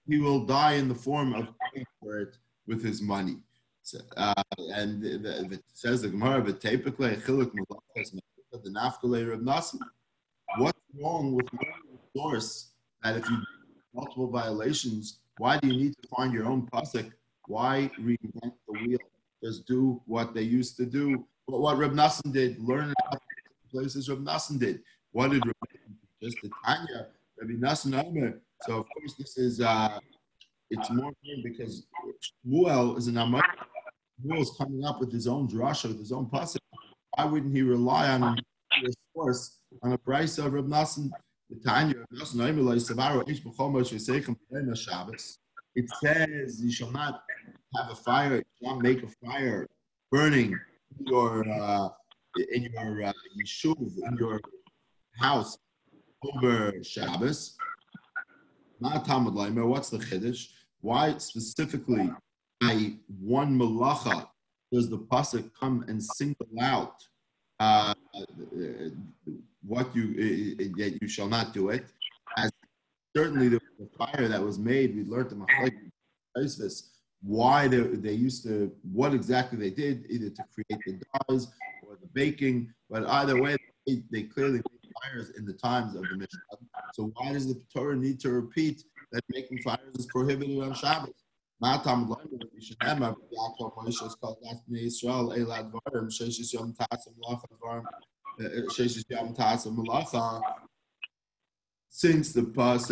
he 0.06 0.18
will 0.20 0.46
die 0.46 0.74
in 0.74 0.86
the 0.86 0.94
form 0.94 1.34
of 1.34 1.48
paying 1.74 1.84
for 2.00 2.20
it 2.20 2.36
with 2.68 2.80
his 2.80 3.02
money. 3.02 3.38
Uh, 4.16 4.32
and 4.56 5.04
it 5.04 5.64
says 5.74 6.02
the 6.02 6.08
Gemara, 6.08 6.42
but 6.42 6.60
typically 6.60 7.16
chiluk 7.16 7.50
the 8.52 8.70
nafkale 8.70 9.32
of 9.32 9.40
nasim. 9.40 9.80
What's 10.58 10.78
wrong 11.00 11.34
with 11.34 11.46
the 11.50 11.66
source 12.16 12.70
that 13.02 13.16
if 13.16 13.28
you 13.28 13.36
multiple 13.92 14.28
violations, 14.28 15.18
why 15.38 15.58
do 15.58 15.66
you 15.66 15.76
need 15.76 15.94
to 16.00 16.08
find 16.16 16.32
your 16.32 16.46
own 16.46 16.68
pasuk? 16.72 17.10
Why 17.48 17.90
reinvent 18.00 18.52
the 18.68 18.78
wheel? 18.86 18.98
Just 19.42 19.66
do 19.66 20.00
what 20.06 20.34
they 20.34 20.42
used 20.42 20.76
to 20.76 20.86
do. 20.86 21.24
But 21.48 21.60
what 21.60 21.78
Reb 21.78 21.92
Nassan 21.92 22.32
did, 22.32 22.58
learn 22.60 22.92
places 23.70 24.08
Reb 24.08 24.18
Nassan 24.18 24.58
did. 24.58 24.80
What 25.12 25.30
did 25.30 25.44
Reb 25.46 25.56
Just 26.22 26.36
the 26.42 26.50
Tanya, 26.64 27.08
Rabbi 27.40 27.54
Nassan 27.54 28.04
Omer. 28.04 28.40
So 28.62 28.78
of 28.80 28.86
course 28.92 29.14
this 29.18 29.38
is 29.38 29.60
uh, 29.60 29.98
it's 30.70 30.90
more 30.90 31.12
because 31.42 31.86
Shmuel 32.46 32.98
is 32.98 33.08
an 33.08 33.16
Amar. 33.16 33.42
Shmuel 34.22 34.40
is 34.40 34.52
coming 34.58 34.84
up 34.84 35.00
with 35.00 35.12
his 35.12 35.26
own 35.26 35.48
drasha, 35.48 35.88
with 35.88 35.98
his 35.98 36.12
own 36.12 36.26
pasuk. 36.26 36.58
Why 37.16 37.24
wouldn't 37.24 37.54
he 37.54 37.62
rely 37.62 38.10
on 38.10 38.22
a 38.22 38.36
source 39.14 39.58
on 39.82 39.92
a 39.92 39.98
price 39.98 40.38
of 40.38 40.52
Reb 40.52 40.66
Nassan? 40.66 41.10
The 41.48 41.58
Tanya, 41.66 42.04
it 45.74 45.88
says 46.02 46.60
you 46.62 46.70
shall 46.70 46.90
not 46.92 47.22
have 47.76 47.90
a 47.90 47.94
fire, 47.94 48.42
you 48.60 48.80
make 48.80 49.02
a 49.02 49.08
fire 49.24 49.66
burning 50.10 50.58
in 50.98 51.06
your 51.06 51.48
uh, 51.48 51.88
in 52.52 52.68
your 52.72 53.04
uh, 53.04 53.12
yeshuv, 53.40 53.76
in 53.78 54.16
your 54.18 54.40
house 55.18 55.56
over 56.34 56.82
Shabbos. 56.82 57.56
Not 58.80 59.04
Talmud 59.04 59.34
Leimer. 59.34 59.66
What's 59.66 59.90
the 59.90 59.98
chiddush? 59.98 60.48
Why 60.80 61.16
specifically 61.18 62.10
by 62.60 62.94
one 63.20 63.58
malacha 63.58 64.26
does 64.72 64.88
the 64.88 64.98
pasuk 64.98 65.50
come 65.58 65.84
and 65.88 66.02
single 66.02 66.46
out 66.60 66.94
uh, 67.58 67.94
what 69.62 69.94
you 69.94 70.04
uh, 70.58 70.64
that 70.78 70.98
you 71.00 71.08
shall 71.08 71.28
not 71.28 71.52
do 71.52 71.68
it? 71.70 71.84
As 72.36 72.50
certainly 73.16 73.48
the, 73.48 73.60
fire 73.98 74.28
that 74.28 74.42
was 74.42 74.58
made, 74.58 74.94
we 74.96 75.04
learned 75.04 75.30
the 75.30 75.36
why 77.22 77.68
they, 77.68 77.80
they 77.80 78.12
used 78.12 78.44
to, 78.44 78.72
what 78.92 79.12
exactly 79.14 79.58
they 79.58 79.70
did, 79.70 80.06
either 80.08 80.30
to 80.30 80.44
create 80.54 80.80
the 80.86 80.92
dyes 81.28 81.48
or 81.86 81.98
the 82.00 82.08
baking, 82.14 82.72
but 82.88 83.06
either 83.08 83.40
way, 83.40 83.56
they, 83.86 84.02
they 84.10 84.22
clearly 84.22 84.62
made 84.70 84.92
fires 85.02 85.30
in 85.30 85.44
the 85.44 85.52
times 85.52 85.94
of 85.94 86.02
the 86.02 86.16
Mishnah. 86.16 86.40
So 86.94 87.12
why 87.14 87.32
does 87.32 87.46
the 87.46 87.60
Torah 87.74 87.96
need 87.96 88.20
to 88.20 88.30
repeat 88.30 88.82
that 89.12 89.22
making 89.30 89.58
fires 89.62 89.94
is 89.98 90.06
prohibited 90.06 90.62
on 90.62 90.74
Shabbos. 90.74 91.14
Called 91.60 91.84
Tasim 99.36 99.76
Malacha. 99.76 100.12
Uh, 100.12 100.16
uh, 100.16 100.40
since 101.92 102.32
the 102.32 102.42
us 102.56 102.90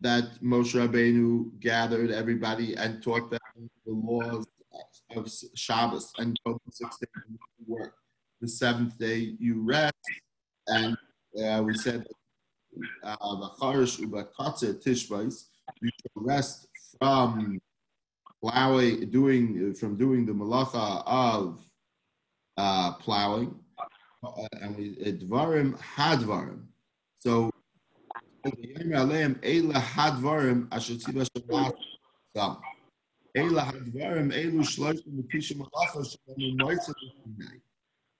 that 0.00 0.42
Moshe 0.42 0.74
Rabbeinu 0.74 1.58
gathered 1.60 2.10
everybody 2.10 2.74
and 2.74 3.02
taught 3.02 3.30
them 3.30 3.40
the 3.86 3.92
laws 3.92 4.46
of 5.16 5.30
Shabbos 5.54 6.12
and 6.18 6.38
told 6.44 6.60
them 6.64 6.72
six 6.72 6.98
work. 7.66 7.94
The 8.40 8.48
seventh 8.48 8.98
day 8.98 9.36
you 9.38 9.62
rest, 9.62 9.92
and 10.68 10.96
uh, 11.44 11.62
we 11.62 11.76
said 11.76 12.06
uh, 13.02 13.16
tishbais. 14.82 15.44
You 15.82 15.90
shall 16.00 16.22
rest 16.22 16.66
from 16.98 17.60
plowing, 18.42 19.10
doing 19.10 19.74
from 19.74 19.96
doing 19.96 20.24
the 20.24 20.32
malacha 20.32 21.02
of 21.04 21.62
uh, 22.56 22.92
plowing, 22.94 23.54
uh, 24.24 24.46
and 24.62 24.76
we 24.76 24.94
dvarim 24.94 25.78
hadvarim. 25.78 26.62
So 27.18 27.50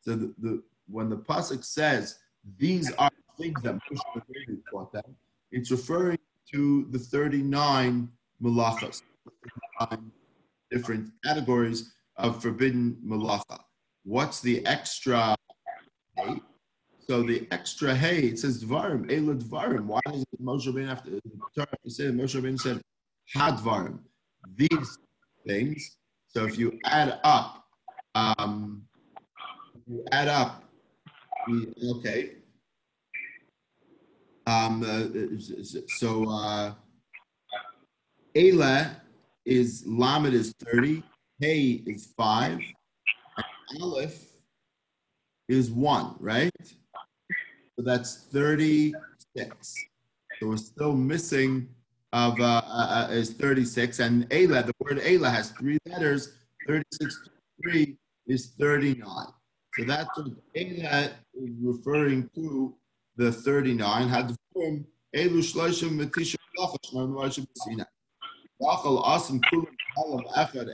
So 0.03 0.17
the, 0.17 0.35
the 0.39 0.63
when 0.89 1.09
the 1.09 1.17
pasuk 1.17 1.65
says 1.65 2.19
these 2.59 2.93
are 2.93 3.11
things 3.39 3.61
that 3.63 3.75
Moshe 3.75 4.59
taught 4.71 4.93
them, 4.93 5.17
it's 5.53 5.71
referring 5.71 6.19
to 6.53 6.87
the 6.91 6.99
39 6.99 8.09
malachas, 8.43 9.03
different 10.71 11.11
categories 11.25 11.93
of 12.17 12.43
forbidden 12.43 12.99
malacha. 13.05 13.61
What's 14.05 14.41
the 14.41 14.65
extra 14.67 15.37
hay? 16.17 16.41
So 17.11 17.25
the 17.25 17.45
extra 17.51 17.93
hay, 17.93 18.19
it 18.19 18.39
says 18.39 18.63
dvarim, 18.63 19.11
ela 19.11 19.35
dvarim. 19.35 19.87
Why 19.87 19.99
does 20.07 20.25
Moshe 20.41 20.69
Rabbeinu 20.69 20.87
have 20.87 21.03
to, 21.03 21.21
have 21.57 21.83
to 21.83 21.91
say 21.91 22.05
Moshe 22.05 22.41
Rabbeinu 22.41 22.61
said 22.61 22.81
hadvarim, 23.37 23.99
these 24.55 24.97
things. 25.45 25.97
So 26.29 26.45
if 26.45 26.57
you 26.57 26.79
add 26.85 27.19
up, 27.25 27.65
um, 28.15 28.85
you 29.89 30.05
add 30.13 30.29
up, 30.29 30.63
okay, 31.97 32.35
um, 34.47 34.85
uh, 34.85 35.83
so 35.89 36.31
uh, 36.31 36.75
Ela 38.37 39.03
is 39.45 39.83
Lamed 39.85 40.33
is 40.33 40.55
30, 40.61 41.03
Hey 41.41 41.83
is 41.89 42.13
5, 42.17 42.53
and 42.53 43.83
Aleph 43.83 44.29
is 45.49 45.73
1, 45.73 46.15
right? 46.21 46.53
So 47.81 47.85
that's 47.87 48.17
36. 48.31 49.75
So 50.39 50.49
we're 50.49 50.59
still 50.59 50.93
missing 50.93 51.67
of 52.13 52.39
uh, 52.39 52.61
uh, 52.67 53.07
uh 53.09 53.11
is 53.11 53.31
36. 53.31 54.01
And 54.01 54.31
Ela, 54.31 54.65
the 54.65 54.75
word 54.81 55.01
Ela 55.03 55.31
has 55.31 55.53
three 55.53 55.79
letters. 55.87 56.35
36 56.67 57.31
3 57.65 57.97
is 58.27 58.53
39. 58.61 59.03
So 59.79 59.85
that's 59.85 60.11
what 60.15 60.27
Ela 60.55 61.11
is 61.33 61.51
referring 61.63 62.29
to 62.35 62.75
the 63.17 63.33
39 63.33 64.09
had 64.09 64.29
the 64.29 64.37
form 64.53 64.85
Elu 65.17 65.39
Shloshim 65.39 65.99
Metisha 65.99 66.37
Lachas 66.59 66.77
Shnar 66.93 67.09
Moshe 67.09 67.41
B'Sinai. 67.41 67.87
Rachel 68.61 69.03
Asim 69.05 69.41
Kulam 69.51 69.75
Halam 69.97 70.27
Echad. 70.35 70.67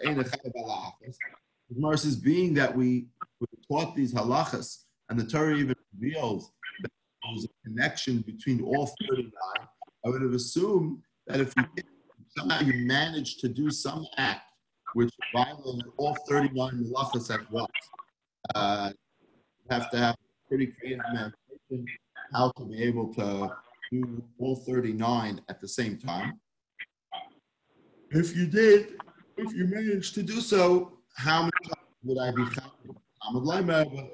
The 1.70 2.20
being 2.24 2.54
that 2.54 2.76
we, 2.76 3.06
we 3.38 3.46
taught 3.70 3.94
these 3.94 4.12
halachas, 4.12 4.86
and 5.08 5.16
the 5.16 5.24
Torah 5.24 5.54
even 5.54 5.76
reveals 6.00 6.50
that 7.26 7.32
there's 7.34 7.44
a 7.44 7.68
connection 7.68 8.20
between 8.20 8.62
all 8.62 8.86
39, 9.08 9.32
I 10.04 10.08
would 10.08 10.22
have 10.22 10.32
assumed 10.32 11.02
that 11.26 11.40
if 11.40 11.52
you 11.56 11.64
somehow 12.36 12.60
you 12.60 12.86
managed 12.86 13.40
to 13.40 13.48
do 13.48 13.70
some 13.70 14.06
act 14.18 14.42
which 14.94 15.12
violated 15.34 15.84
all 15.96 16.16
39 16.28 16.92
halachas 16.92 17.32
at 17.32 17.50
once, 17.50 17.70
uh, 18.54 18.92
you 19.24 19.66
have 19.70 19.90
to 19.90 19.98
have 19.98 20.16
pretty 20.48 20.66
creative 20.66 21.00
imagination 21.10 21.86
how 22.32 22.50
to 22.56 22.64
be 22.64 22.82
able 22.82 23.12
to 23.14 23.50
do 23.90 24.22
all 24.38 24.56
39 24.56 25.40
at 25.48 25.60
the 25.60 25.68
same 25.68 25.98
time. 25.98 26.40
If 28.10 28.36
you 28.36 28.46
did, 28.46 28.94
if 29.36 29.52
you 29.54 29.66
managed 29.66 30.14
to 30.14 30.22
do 30.22 30.40
so, 30.40 30.98
how 31.16 31.42
many 31.42 31.50
times 31.64 31.86
would 32.04 32.18
I 32.18 32.30
be 32.30 32.42
chayav? 32.42 32.96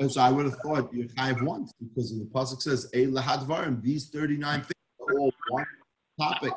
As 0.01 0.17
I 0.17 0.31
would 0.31 0.47
have 0.47 0.57
thought, 0.65 0.93
you 0.93 1.09
have 1.17 1.43
once 1.43 1.73
because 1.81 2.11
the 2.11 2.25
pasuk 2.27 2.63
says, 2.63 2.89
"A 2.95 3.07
lahadvarim." 3.07 3.83
These 3.83 4.09
39 4.09 4.61
things 4.61 4.73
are 5.01 5.19
all 5.19 5.33
one 5.51 5.67
topic. 6.21 6.53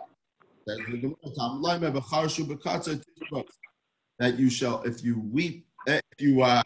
That 4.20 4.40
you 4.40 4.50
shall, 4.50 4.82
if 4.84 5.04
you 5.04 5.20
weep, 5.20 5.68
if 5.86 6.02
you 6.20 6.42
uh, 6.42 6.64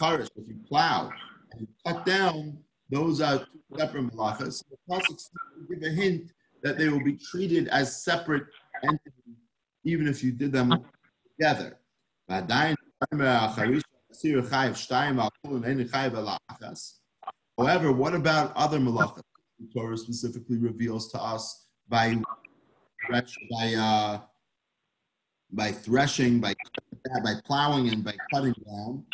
if 0.00 0.28
you 0.36 0.56
plow, 0.68 1.10
and 1.52 1.60
you 1.60 1.68
cut 1.84 2.06
down 2.06 2.64
those 2.90 3.20
are 3.20 3.38
two 3.38 3.60
separate 3.76 4.06
malachas. 4.12 4.62
The 4.70 4.76
pasuk 4.88 5.20
give 5.68 5.82
a 5.82 5.90
hint 5.90 6.30
that 6.62 6.78
they 6.78 6.88
will 6.88 7.02
be 7.02 7.16
treated 7.16 7.68
as 7.68 8.04
separate 8.04 8.44
entities, 8.82 9.36
even 9.84 10.06
if 10.06 10.22
you 10.22 10.32
did 10.32 10.52
them 10.52 10.84
together. 11.36 11.78
However, 17.58 17.92
what 17.92 18.14
about 18.14 18.52
other 18.56 18.78
malachas? 18.78 19.22
The 19.60 19.68
Torah 19.72 19.96
specifically 19.96 20.58
reveals 20.58 21.10
to 21.12 21.22
us 21.22 21.68
by 21.88 22.20
by 23.10 23.74
uh, 23.74 24.20
by 25.52 25.70
threshing, 25.70 26.40
by 26.40 26.54
by 27.22 27.34
plowing, 27.44 27.88
and 27.88 28.02
by 28.04 28.14
cutting 28.32 28.54
down 28.66 29.04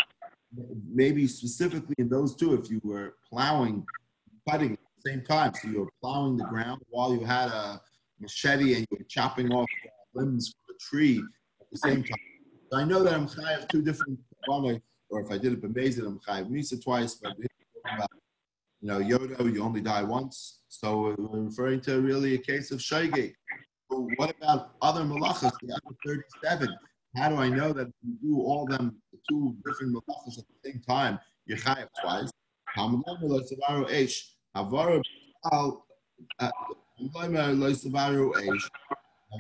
maybe 0.93 1.27
specifically 1.27 1.95
in 1.99 2.09
those 2.09 2.35
two, 2.35 2.55
if 2.55 2.71
you 2.71 2.81
were 2.83 3.15
plowing, 3.29 3.85
cutting 4.49 4.73
at 4.73 4.79
the 5.03 5.11
same 5.11 5.25
time, 5.25 5.53
so 5.55 5.69
you 5.69 5.81
were 5.81 5.91
plowing 6.03 6.37
the 6.37 6.45
ground 6.45 6.83
while 6.91 7.13
you 7.15 7.25
had 7.25 7.49
a 7.49 7.81
machete 8.19 8.75
and 8.75 8.87
you 8.91 8.99
were 8.99 9.05
chopping 9.09 9.53
off 9.53 9.69
limbs 10.15 10.53
from 10.53 10.75
a 10.75 10.79
tree 10.79 11.23
at 11.61 11.67
the 11.71 11.79
same 11.79 12.03
time. 12.03 12.19
So 12.71 12.79
I 12.79 12.85
know 12.85 13.03
that 13.03 13.15
I'm 13.15 13.27
chayav 13.27 13.69
two 13.69 13.83
different 13.83 14.19
or 15.11 15.21
if 15.21 15.31
I 15.31 15.39
did 15.39 15.53
it 15.53 15.63
b'mezid, 15.63 16.07
I'm 16.07 16.21
chayav 16.21 16.49
misa 16.51 16.83
twice, 16.83 17.15
but 17.15 17.37
you 17.39 18.89
know, 18.89 18.99
Yodo, 18.99 19.53
you 19.53 19.63
only 19.63 19.81
die 19.81 20.03
once. 20.03 20.61
So 20.69 21.15
we're 21.19 21.41
referring 21.41 21.81
to 21.83 22.01
really 22.01 22.35
a 22.35 22.39
case 22.39 22.71
of 22.71 22.79
shaygate. 22.79 23.35
But 23.91 24.01
what 24.17 24.35
about 24.37 24.71
other 24.81 25.03
malachas, 25.03 25.53
the 25.61 25.75
other 25.75 25.97
37? 26.07 26.69
How 27.17 27.29
do 27.29 27.37
I 27.37 27.49
know 27.49 27.73
that 27.73 27.93
you 28.03 28.17
do 28.23 28.41
all 28.41 28.67
them 28.67 28.97
two 29.29 29.57
different 29.67 29.95
malachas 29.95 30.39
at 30.39 30.45
the 30.49 30.71
same 30.71 30.81
time? 30.89 31.19
You 31.47 31.57
chayav 31.57 31.89
twice. 32.01 32.31
Uh, 35.53 35.71
uh, 36.39 36.51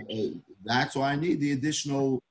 uh, 0.02 0.26
that's 0.64 0.96
why 0.96 1.12
I 1.12 1.16
need 1.16 1.40
the 1.40 1.52
additional 1.52 2.22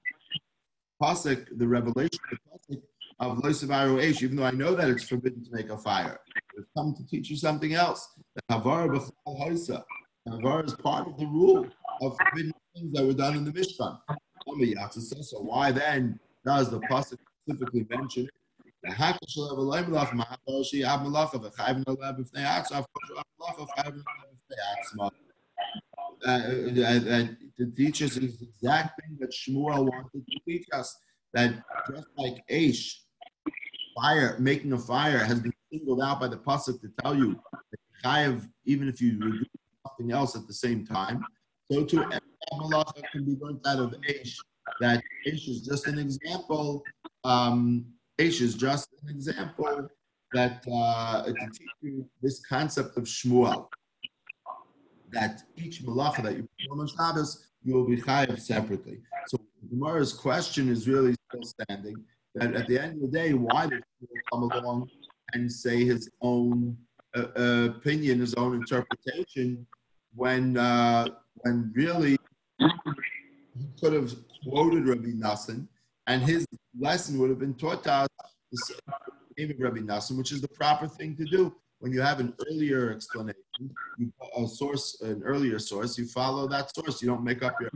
pasuk, 1.02 1.48
the 1.58 1.68
revelation 1.68 2.20
the 2.68 2.82
of 3.20 3.38
Loisavaru 3.40 4.00
Eish, 4.02 4.22
even 4.22 4.38
though 4.38 4.46
I 4.46 4.52
know 4.52 4.74
that 4.76 4.90
it's 4.90 5.04
forbidden 5.04 5.44
to 5.44 5.52
make 5.52 5.70
a 5.70 5.78
fire. 5.78 6.20
It's 6.58 6.70
come 6.76 6.94
to 6.96 7.06
teach 7.06 7.30
you 7.30 7.36
something 7.36 7.74
else. 7.74 8.08
The 8.36 8.42
Havar 8.56 8.88
Havar 10.28 10.66
is 10.66 10.74
part 10.76 11.08
of 11.08 11.18
the 11.18 11.26
rule 11.26 11.68
of 12.02 12.18
forbidden 12.18 12.54
things 12.76 12.94
that 12.94 13.06
were 13.06 13.14
done 13.14 13.36
in 13.36 13.44
the 13.44 13.52
Mishkan. 13.52 14.00
So 15.24 15.40
why 15.42 15.72
then 15.72 16.20
does 16.46 16.70
the 16.72 16.80
pasuk 16.82 17.20
specifically 17.44 17.86
mention 17.90 18.28
the 18.84 18.90
hakash 18.92 19.38
of 19.52 19.58
a 19.60 19.62
malach 19.62 20.12
mahatoshi 20.12 20.84
ab 20.86 21.02
malacha 21.02 21.38
v'chayv 21.44 21.84
nolab 21.84 22.18
b'fnei 22.20 22.46
atzma 22.46 22.86
malacha 23.40 23.68
chayv 23.78 23.94
nolab 23.94 24.32
b'fnei 24.34 24.62
atzma. 24.74 25.12
To 27.58 27.66
teach 27.76 28.02
us 28.02 28.16
is 28.18 28.38
the 28.40 28.46
exact 28.46 29.02
thing 29.02 29.18
that 29.20 29.32
Shmuel 29.32 29.82
wanted 29.92 30.26
to 30.26 30.40
teach 30.48 30.68
us. 30.72 30.98
That 31.34 31.50
just 31.92 32.08
like 32.18 32.38
Aish, 32.50 33.04
fire, 34.00 34.36
making 34.40 34.74
a 34.74 34.78
fire 34.78 35.20
has 35.20 35.40
been 35.40 35.54
singled 35.72 36.02
out 36.02 36.20
by 36.20 36.28
the 36.28 36.38
pasuk 36.38 36.82
to 36.82 36.90
tell 37.02 37.16
you 37.16 37.40
that 37.72 37.80
chayav, 38.04 38.48
even 38.66 38.88
if 38.88 39.02
you 39.02 39.14
do 39.14 39.44
something 39.88 40.12
else 40.12 40.36
at 40.36 40.48
the 40.48 40.54
same 40.54 40.86
time. 40.86 41.24
So 41.72 41.86
too, 41.86 42.04
malacha 42.54 43.04
can 43.12 43.26
be 43.26 43.38
learned 43.40 43.62
out 43.68 43.80
of 43.80 43.96
Aish. 44.10 44.36
That 44.82 45.02
Aish 45.28 45.48
is 45.48 45.62
just 45.62 45.88
an 45.88 46.00
example. 46.00 46.84
Um, 47.24 47.86
is 48.18 48.56
just 48.56 48.90
an 49.04 49.10
example 49.10 49.88
that 50.34 50.64
uh, 50.72 51.24
to 51.24 51.34
teach 51.34 51.70
you 51.82 52.06
this 52.22 52.42
concept 52.46 52.98
of 52.98 53.06
Shmuel. 53.06 53.68
That 55.12 55.44
each 55.56 55.84
malacha 55.84 56.24
that 56.24 56.36
you 56.36 56.48
perform 56.60 56.82
on 56.82 56.88
Shabbos, 56.88 57.48
you 57.64 57.74
will 57.74 57.86
be 57.86 57.98
chayav 57.98 58.40
separately. 58.40 59.00
So 59.28 59.40
Gemara's 59.70 60.14
question 60.14 60.70
is 60.70 60.88
really 60.88 61.16
still 61.30 61.44
standing. 61.44 61.96
That 62.36 62.56
at 62.56 62.68
the 62.68 62.80
end 62.80 63.04
of 63.04 63.12
the 63.12 63.18
day, 63.18 63.34
why 63.34 63.68
did 63.68 63.84
he 64.00 64.08
come 64.32 64.44
along 64.44 64.90
and 65.34 65.52
say 65.52 65.84
his 65.84 66.10
own 66.22 66.78
uh, 67.16 67.26
uh, 67.38 67.70
opinion, 67.76 68.20
his 68.20 68.36
own 68.36 68.54
interpretation, 68.54 69.66
when 70.14 70.58
uh, 70.58 71.08
when 71.42 71.72
really 71.76 72.18
he 72.60 72.70
could 73.82 73.94
have 73.94 74.14
quoted 74.48 74.88
Rabbi 74.88 75.10
Nassan, 75.10 75.68
and 76.08 76.22
his 76.22 76.46
lesson 76.80 77.18
would 77.20 77.30
have 77.30 77.40
been 77.40 77.56
taught 77.56 77.84
to 77.84 77.94
us 77.94 78.08
the 78.52 78.80
name 79.38 79.52
of 79.52 79.60
Rabbi 79.60 79.80
Nassan, 79.80 80.18
which 80.18 80.32
is 80.32 80.42
the 80.42 80.48
proper 80.50 80.88
thing 80.88 81.16
to 81.18 81.26
do. 81.26 81.56
When 81.80 81.94
you 81.94 82.02
have 82.02 82.20
an 82.20 82.34
earlier 82.50 82.92
explanation, 82.92 83.40
a 84.38 84.48
source, 84.48 85.00
an 85.02 85.24
earlier 85.24 85.60
source, 85.60 85.98
you 85.98 86.06
follow 86.06 86.48
that 86.50 86.76
source. 86.76 87.02
You 87.02 87.08
don't 87.08 87.24
make 87.24 87.42
up 87.42 87.56
your 87.62 87.72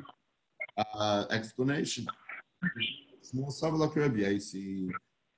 uh, 0.78 1.26
explanation. 1.32 2.06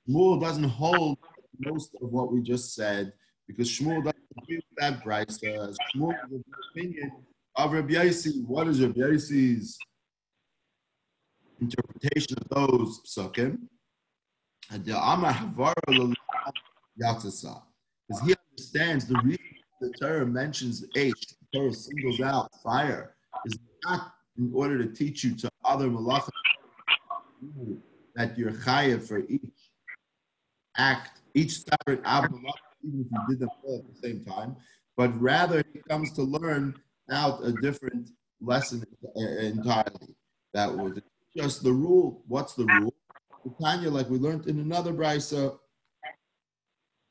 Shmuel 0.07 0.41
doesn't 0.41 0.63
hold 0.65 1.17
most 1.59 1.95
of 2.01 2.11
what 2.11 2.31
we 2.31 2.41
just 2.41 2.75
said 2.75 3.13
because 3.47 3.69
Shmuel 3.69 4.03
doesn't 4.03 4.25
agree 4.41 4.57
with 4.57 4.65
that 4.77 5.03
brisa. 5.03 5.75
Shmuel 5.95 6.13
is 6.31 6.43
the 6.43 6.81
opinion 6.81 7.11
of 7.55 7.71
Rabbi 7.71 7.93
Yossi. 7.93 8.45
What 8.45 8.67
is 8.67 8.81
Rabbi 8.81 8.99
Yossi's 8.99 9.77
interpretation 11.61 12.37
of 12.37 12.49
those 12.49 13.01
psukim? 13.07 13.59
Because 14.69 14.85
he 18.25 18.35
understands 18.49 19.05
the 19.05 19.21
reason 19.23 19.39
the 19.81 19.89
Torah 20.01 20.25
mentions 20.25 20.83
H, 20.95 21.13
the 21.53 21.59
Torah 21.59 21.73
singles 21.73 22.19
out 22.21 22.49
fire, 22.63 23.15
is 23.45 23.57
not 23.83 24.13
in 24.37 24.51
order 24.53 24.77
to 24.83 24.91
teach 24.93 25.23
you 25.23 25.35
to 25.35 25.49
other 25.63 25.87
malachas 25.87 26.29
that 28.15 28.37
you're 28.37 28.51
chayav 28.51 29.03
for 29.07 29.19
each 29.19 29.71
act, 30.77 31.21
each 31.33 31.63
separate 31.63 32.03
abmalach, 32.03 32.53
even 32.83 33.01
if 33.01 33.07
you 33.11 33.19
did 33.29 33.39
them 33.39 33.49
all 33.63 33.79
at 33.79 33.93
the 33.93 34.07
same 34.07 34.23
time, 34.23 34.55
but 34.97 35.19
rather 35.21 35.63
he 35.73 35.79
comes 35.89 36.11
to 36.13 36.23
learn 36.23 36.75
out 37.11 37.45
a 37.45 37.51
different 37.51 38.09
lesson 38.41 38.83
entirely. 39.15 40.15
That 40.53 40.73
was 40.73 40.99
just 41.35 41.63
the 41.63 41.73
rule. 41.73 42.23
What's 42.27 42.53
the 42.53 42.65
rule? 42.65 42.93
Tanya, 43.61 43.89
like 43.91 44.09
we 44.09 44.17
learned 44.17 44.47
in 44.47 44.59
another 44.59 44.91
brisa, 44.93 45.59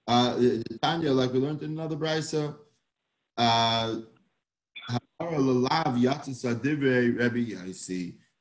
uh, 0.08 0.38
Tanya, 0.82 1.12
like 1.12 1.32
we 1.32 1.38
learned 1.38 1.62
in 1.62 1.70
another 1.72 1.96
brisa, 1.96 2.56
uh, 3.37 3.96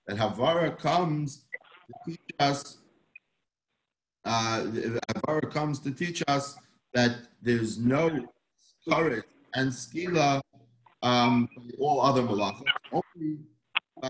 that 0.08 0.17
Havara 0.17 0.78
comes 0.78 1.43
teach 2.06 2.19
us 2.39 2.78
uh, 4.26 4.65
comes 5.52 5.80
to 5.80 5.91
teach 5.91 6.24
us 6.28 6.58
that 6.93 7.17
there's 7.41 7.78
no 7.78 8.26
courage 8.89 9.26
and 9.56 9.72
skila 9.72 10.41
um, 11.02 11.50
all 11.80 12.02
other 12.02 12.24
malachas, 12.24 12.63
only 12.91 13.38
by 14.02 14.10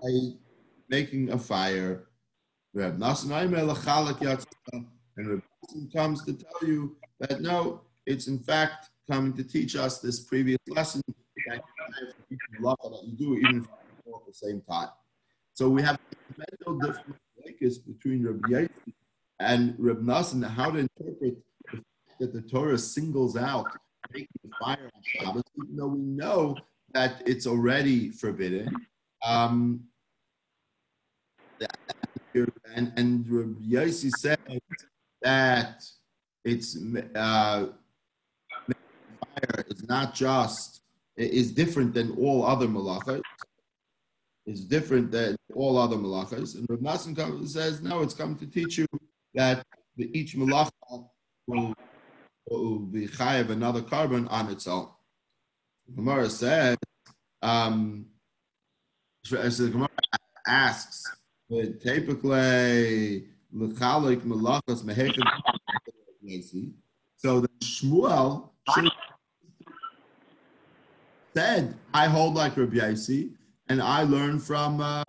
making 0.90 1.32
a 1.32 1.38
fire. 1.38 2.06
Reb 2.76 2.94
and 2.94 3.02
Reb 5.28 5.42
comes 5.94 6.24
to 6.26 6.34
tell 6.34 6.68
you 6.68 6.96
that 7.20 7.42
no, 7.42 7.82
it's 8.06 8.28
in 8.28 8.40
fact 8.40 8.90
coming 9.10 9.34
to 9.34 9.44
teach 9.44 9.76
us 9.76 10.00
this 10.00 10.22
previous 10.22 10.60
lesson 10.68 11.02
that 11.48 11.62
you 12.30 13.14
do 13.18 13.36
even 13.38 13.68
at 14.08 14.26
the 14.28 14.34
same 14.34 14.62
time. 14.62 14.90
So 15.54 15.70
we 15.70 15.82
have 15.84 16.00
fundamental 16.36 16.80
difference 16.80 17.20
between 17.86 18.26
Rabbi 18.26 18.48
Yossi 18.50 18.94
and 19.40 19.76
Reb 19.78 20.02
Nassan 20.02 20.48
how 20.48 20.72
to 20.72 20.80
interpret 20.80 21.20
the 21.20 21.84
that 22.20 22.34
the 22.34 22.42
Torah 22.42 22.78
singles 22.78 23.36
out 23.36 23.68
making 24.12 24.28
fire 24.60 24.90
on 24.94 25.02
Shabbos, 25.04 25.44
even 25.58 25.76
though 25.76 25.88
we 25.88 26.00
know 26.00 26.56
that 26.94 27.24
it's 27.26 27.48
already 27.48 28.10
forbidden. 28.12 28.70
Um, 29.26 29.86
and, 32.76 32.92
and 32.98 33.26
Rabbi 33.30 33.62
Yossi 33.62 34.10
said 34.12 34.40
that 35.22 35.84
it's 36.44 36.78
uh, 37.16 37.68
fire 38.66 39.66
is 39.70 39.88
not 39.88 40.14
just 40.14 40.82
is 41.16 41.52
different 41.52 41.94
than 41.94 42.12
all 42.18 42.46
other 42.46 42.68
malachas. 42.68 43.22
It's 44.46 44.62
different 44.62 45.12
than 45.12 45.36
all 45.56 45.78
other 45.78 45.96
malachas. 45.96 46.56
And 46.56 46.66
Rav 46.70 46.80
Nassan 46.80 47.48
says, 47.48 47.82
no, 47.82 48.02
it's 48.02 48.14
come 48.14 48.36
to 48.36 48.46
teach 48.46 48.78
you 48.78 48.88
that 49.34 49.66
each 49.98 50.36
malacha 50.36 51.08
will, 51.48 51.74
will 52.50 52.80
be 52.80 53.08
chayav 53.08 53.50
another 53.50 53.82
korban 53.82 54.30
on 54.30 54.50
its 54.50 54.68
own. 54.68 54.90
Gemara 55.96 56.30
says, 56.30 56.78
um, 57.42 58.06
as 59.38 59.58
the 59.60 59.70
Gemara 59.70 59.90
asks, 60.48 61.04
typically 61.50 63.28
l'chalik 63.54 64.22
malachas 64.22 64.84
mehechem 64.84 65.24
so 67.18 67.42
the 67.42 67.50
Shmuel 67.62 68.50
said, 71.36 71.76
I 71.94 72.08
hold 72.08 72.36
like 72.36 72.56
Rabbi 72.56 72.78
Yossi, 72.78 73.32
and 73.74 73.82
I 73.82 74.04
learn 74.04 74.38
from, 74.40 74.82
uh, 74.82 75.04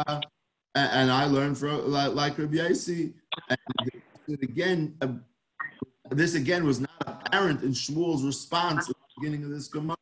and 0.74 1.10
I 1.10 1.26
learn 1.26 1.54
from 1.54 1.92
like, 1.92 2.14
like 2.14 2.38
Rabbi 2.38 2.56
Yossi. 2.56 3.12
And 3.50 4.42
again, 4.42 4.96
uh, 5.02 5.08
this 6.10 6.34
again 6.34 6.64
was 6.64 6.80
not 6.80 6.90
apparent 7.06 7.62
in 7.62 7.72
Shmuel's 7.72 8.24
response 8.24 8.88
at 8.88 8.96
the 8.96 9.20
beginning 9.20 9.44
of 9.44 9.50
this 9.50 9.68
Gemara. 9.68 9.96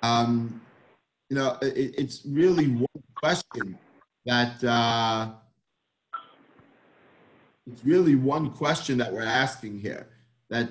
Um, 0.00 0.60
you 1.28 1.36
know, 1.36 1.58
it, 1.60 1.96
it's 1.98 2.22
really 2.24 2.68
one 2.68 3.02
question 3.16 3.76
that 4.24 4.62
uh, 4.62 5.30
it's 7.66 7.84
really 7.84 8.14
one 8.14 8.52
question 8.52 8.96
that 8.98 9.12
we're 9.12 9.22
asking 9.22 9.80
here. 9.80 10.06
That 10.50 10.70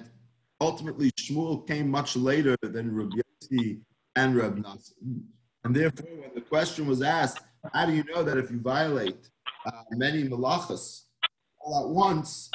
ultimately 0.61 1.11
Shmuel 1.19 1.67
came 1.67 1.91
much 1.91 2.15
later 2.15 2.55
than 2.61 2.95
Rabbi 2.95 3.17
Yossi 3.17 3.81
and 4.15 4.33
Rab 4.37 4.63
Nassan. 4.63 5.23
And 5.67 5.75
therefore, 5.75 6.07
when 6.21 6.31
the 6.33 6.39
question 6.39 6.87
was 6.87 7.01
asked, 7.01 7.41
how 7.73 7.85
do 7.85 7.93
you 7.93 8.05
know 8.05 8.23
that 8.23 8.37
if 8.37 8.49
you 8.49 8.57
violate 8.57 9.29
uh, 9.65 9.71
many 9.91 10.23
malachas 10.23 11.01
all 11.59 11.83
at 11.83 11.89
once, 11.89 12.49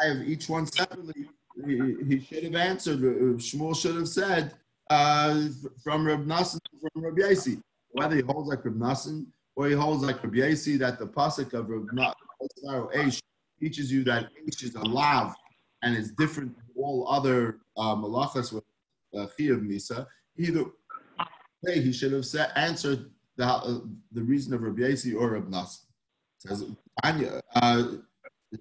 I 0.00 0.06
have 0.06 0.26
each 0.26 0.48
one 0.48 0.64
separately, 0.64 1.28
he, 1.66 1.96
he 2.08 2.20
should 2.20 2.44
have 2.44 2.54
answered, 2.54 3.00
Shmuel 3.00 3.76
should 3.76 3.94
have 3.96 4.08
said, 4.08 4.54
uh, 4.88 5.48
from 5.84 6.06
Rab 6.06 6.24
Nassan, 6.24 6.60
from 6.80 7.04
Rab 7.04 7.18
Yossi. 7.18 7.60
Whether 7.90 8.16
he 8.16 8.22
holds 8.22 8.48
like 8.48 8.64
Rab 8.64 8.78
Nassan 8.78 9.26
or 9.54 9.68
he 9.68 9.74
holds 9.74 10.02
like 10.02 10.24
Rab 10.24 10.32
Yossi, 10.32 10.78
that 10.78 10.98
the 10.98 11.08
pasuk 11.08 11.52
of 11.52 11.68
Rab 11.68 11.88
Nassan 11.92 13.20
teaches 13.60 13.92
you 13.92 14.02
that 14.04 14.30
Ish 14.48 14.62
is 14.62 14.74
a 14.76 14.80
lav 14.80 15.34
and 15.82 15.94
it's 15.94 16.12
different 16.12 16.54
from 16.54 16.64
all 16.74 17.06
other 17.06 17.58
uh, 17.76 17.94
malachas 17.94 18.50
with 18.50 18.64
uh, 19.14 19.26
Chiyav 19.38 19.60
Misa. 19.60 20.06
Either 20.38 20.64
way, 21.62 21.80
he 21.80 21.92
should 21.92 22.12
have 22.12 22.26
said, 22.26 22.50
answered 22.56 23.10
the, 23.36 23.46
uh, 23.46 23.80
the 24.12 24.22
reason 24.22 24.54
of 24.54 24.62
Rabbi 24.62 24.82
Yossi 24.82 25.18
or 25.18 25.30
Rabbi 25.30 25.50
Nas. 25.50 25.86
Says, 26.38 26.64
uh, 27.02 27.82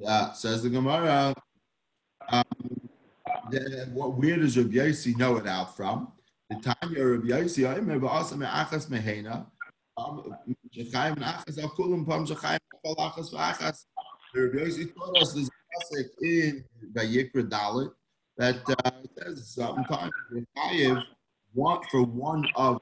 uh, 0.05 0.33
says 0.33 0.63
the 0.63 0.69
Gemara, 0.69 1.33
um, 2.29 2.43
the, 3.51 3.89
what, 3.93 4.13
where 4.13 4.37
does 4.37 4.57
Rabbi 4.57 4.75
Yossi 4.75 5.17
know 5.17 5.37
it 5.37 5.47
out 5.47 5.75
from? 5.75 6.11
The 6.49 6.55
Tanya 6.55 7.05
Rabbi 7.05 7.27
Yossi, 7.27 7.69
I 7.69 7.75
remember 7.75 8.07
also 8.07 8.35
me 8.35 8.45
achas 8.45 8.87
mehena, 8.89 9.45
Shechayim 10.75 11.17
and 11.17 11.23
achas 11.23 11.61
al 11.61 11.69
kulam 11.69 12.07
pam 12.07 12.25
shechayim 12.25 12.59
al 12.85 12.95
achas 12.95 13.33
v'achas. 13.33 13.85
Rabbi 14.33 14.57
Yossi 14.57 14.93
taught 14.95 15.17
us 15.21 15.33
this 15.33 15.49
pasuk 15.49 16.09
in 16.21 16.63
Vayikra 16.93 17.49
Dalit 17.49 17.91
that 18.37 18.57
uh, 18.85 18.91
says 19.17 19.49
sometimes 19.49 20.11
Chayiv 20.57 21.03
want 21.53 21.85
for 21.91 22.03
one 22.03 22.45
of 22.55 22.81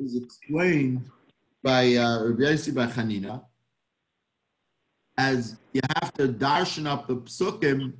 is 0.00 0.16
explained 0.16 1.10
by 1.62 1.94
uh, 1.94 2.24
Rabbi 2.24 2.42
Yossi 2.42 2.74
by 2.74 2.86
Chanina 2.86 3.42
as 5.16 5.56
you 5.72 5.80
have 6.00 6.12
to 6.14 6.28
darshan 6.28 6.86
up 6.86 7.06
the 7.06 7.16
psukim 7.16 7.94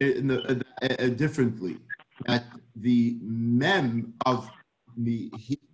in 0.00 0.28
the, 0.28 0.64
uh, 0.82 0.86
uh, 0.86 1.08
differently. 1.08 1.76
That 2.26 2.44
the 2.74 3.16
mem 3.22 4.14
of 4.26 4.50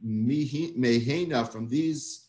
mehena 0.04 1.48
from 1.50 1.68
these 1.68 2.28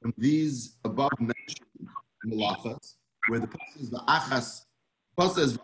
from 0.00 0.14
these 0.16 0.76
above 0.84 1.10
mentioned 1.18 1.88
malachas, 2.24 2.94
where 3.26 3.40
the 3.40 3.48
person 3.48 3.82
is 3.82 3.90
the 3.90 3.98
achas, 4.08 4.62
says 5.34 5.54
the 5.54 5.58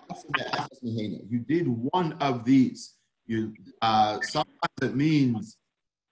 mehena. 0.84 1.20
You 1.30 1.38
did 1.40 1.68
one 1.68 2.14
of 2.14 2.44
these. 2.44 2.94
You 3.26 3.54
uh, 3.80 4.20
sometimes 4.22 4.78
it 4.82 4.96
means 4.96 5.56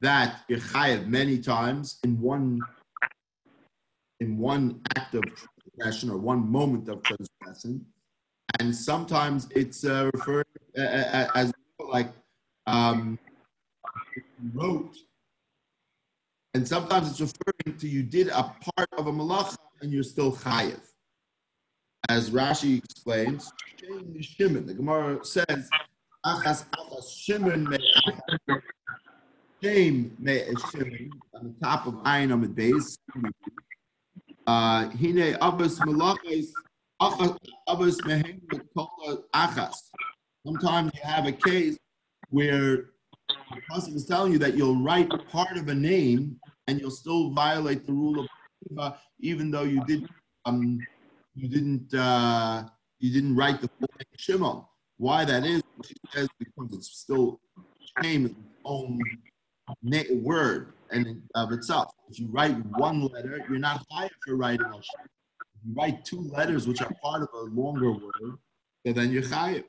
that 0.02 0.40
you're 0.48 0.58
many 1.06 1.38
times 1.38 1.98
in 2.04 2.20
one 2.20 2.60
in 4.20 4.36
one 4.36 4.80
act 4.96 5.14
of 5.14 5.22
transgression 5.60 6.10
or 6.10 6.18
one 6.18 6.46
moment 6.50 6.88
of 6.88 7.02
transgression, 7.02 7.84
and 8.60 8.74
sometimes 8.74 9.48
it's 9.52 9.84
uh, 9.84 10.10
referred 10.12 10.46
uh, 10.76 10.82
uh 10.82 11.28
as 11.34 11.52
like 11.88 12.10
um, 12.66 13.18
wrote, 14.52 14.96
and 16.54 16.66
sometimes 16.66 17.10
it's 17.10 17.20
referring 17.20 17.78
to 17.78 17.88
you 17.88 18.02
did 18.02 18.28
a 18.28 18.42
part 18.76 18.88
of 18.98 19.06
a 19.06 19.12
malacha 19.12 19.56
and 19.80 19.92
you're 19.92 20.02
still 20.02 20.32
chayiv. 20.32 20.80
As 22.08 22.30
Rashi 22.30 22.82
explains, 22.84 23.52
Shimon, 24.20 24.66
the 24.66 24.74
Gemara 24.74 25.24
says, 25.24 25.70
Achas 26.26 26.64
achas 26.70 27.16
Shimon 27.16 27.66
me 29.62 29.68
Shame 30.18 31.10
on 31.34 31.44
the 31.44 31.54
top 31.62 31.86
of 31.86 31.94
Ayin 31.94 32.30
Amud 32.30 32.54
base. 32.54 32.98
Uh, 34.46 34.88
Hine 34.90 35.36
Abbas 35.40 35.78
Malachis 35.80 36.48
Abbas 37.00 38.00
Mehem 38.02 38.40
Achas. 39.34 39.74
Sometimes 40.44 40.90
you 40.94 41.00
have 41.02 41.26
a 41.26 41.32
case 41.32 41.78
where 42.30 42.86
the 43.28 43.60
person 43.70 43.94
is 43.94 44.06
telling 44.06 44.32
you 44.32 44.38
that 44.38 44.56
you'll 44.56 44.82
write 44.82 45.08
part 45.30 45.56
of 45.56 45.68
a 45.68 45.74
name 45.74 46.40
and 46.66 46.80
you'll 46.80 46.90
still 46.90 47.30
violate 47.30 47.86
the 47.86 47.92
rule 47.92 48.26
of 48.78 48.96
even 49.20 49.50
though 49.50 49.62
you 49.62 49.84
did 49.84 50.08
um 50.44 50.80
you 51.34 51.48
didn't 51.48 51.94
uh, 51.94 52.64
you 52.98 53.12
didn't 53.12 53.36
write 53.36 53.60
the 53.60 53.68
full 53.78 53.88
name 53.98 54.06
Shimon. 54.16 54.64
Why 54.96 55.24
that 55.24 55.44
is, 55.44 55.62
she 55.84 55.94
says 56.12 56.28
because 56.38 56.72
it's 56.72 56.98
still 56.98 57.40
shame 58.02 58.26
its 58.26 58.34
own 58.64 58.98
word 60.22 60.72
and 60.90 61.22
of 61.34 61.52
itself. 61.52 61.92
If 62.10 62.20
you 62.20 62.28
write 62.28 62.56
one 62.76 63.06
letter, 63.06 63.44
you're 63.48 63.58
not 63.58 63.84
hired 63.90 64.12
for 64.24 64.36
writing 64.36 64.66
a 64.66 64.76
If 64.76 64.84
you 65.64 65.74
write 65.74 66.04
two 66.04 66.20
letters, 66.20 66.66
which 66.68 66.82
are 66.82 66.92
part 67.02 67.22
of 67.22 67.28
a 67.34 67.40
longer 67.54 67.92
word, 67.92 68.38
so 68.86 68.92
then 68.92 69.10
you're 69.10 69.22
chayiv. 69.22 69.64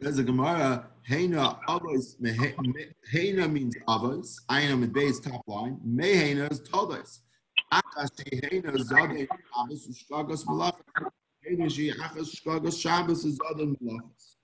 There's 0.00 0.18
a 0.18 0.22
Gemara, 0.22 0.86
Heina 1.08 1.58
avos, 1.66 2.20
Heina 3.12 3.50
means 3.50 3.74
avos, 3.88 4.36
Aina 4.50 4.86
base 4.86 5.20
top 5.20 5.42
line, 5.46 5.78
Mehena 5.86 6.50
is 6.52 6.60
todos. 6.60 7.20
Akashi 7.72 8.40
Heina 8.42 8.72
zade 8.76 9.26
Shabbos 9.26 9.88
ushkagos 9.88 10.44
malachas. 10.44 11.10
Heina 11.44 11.70
shi 11.70 11.92
achas 11.92 12.34
shkagos 12.36 12.80
Shabbos 12.80 13.24
other 13.50 13.66
malachas. 13.66 14.36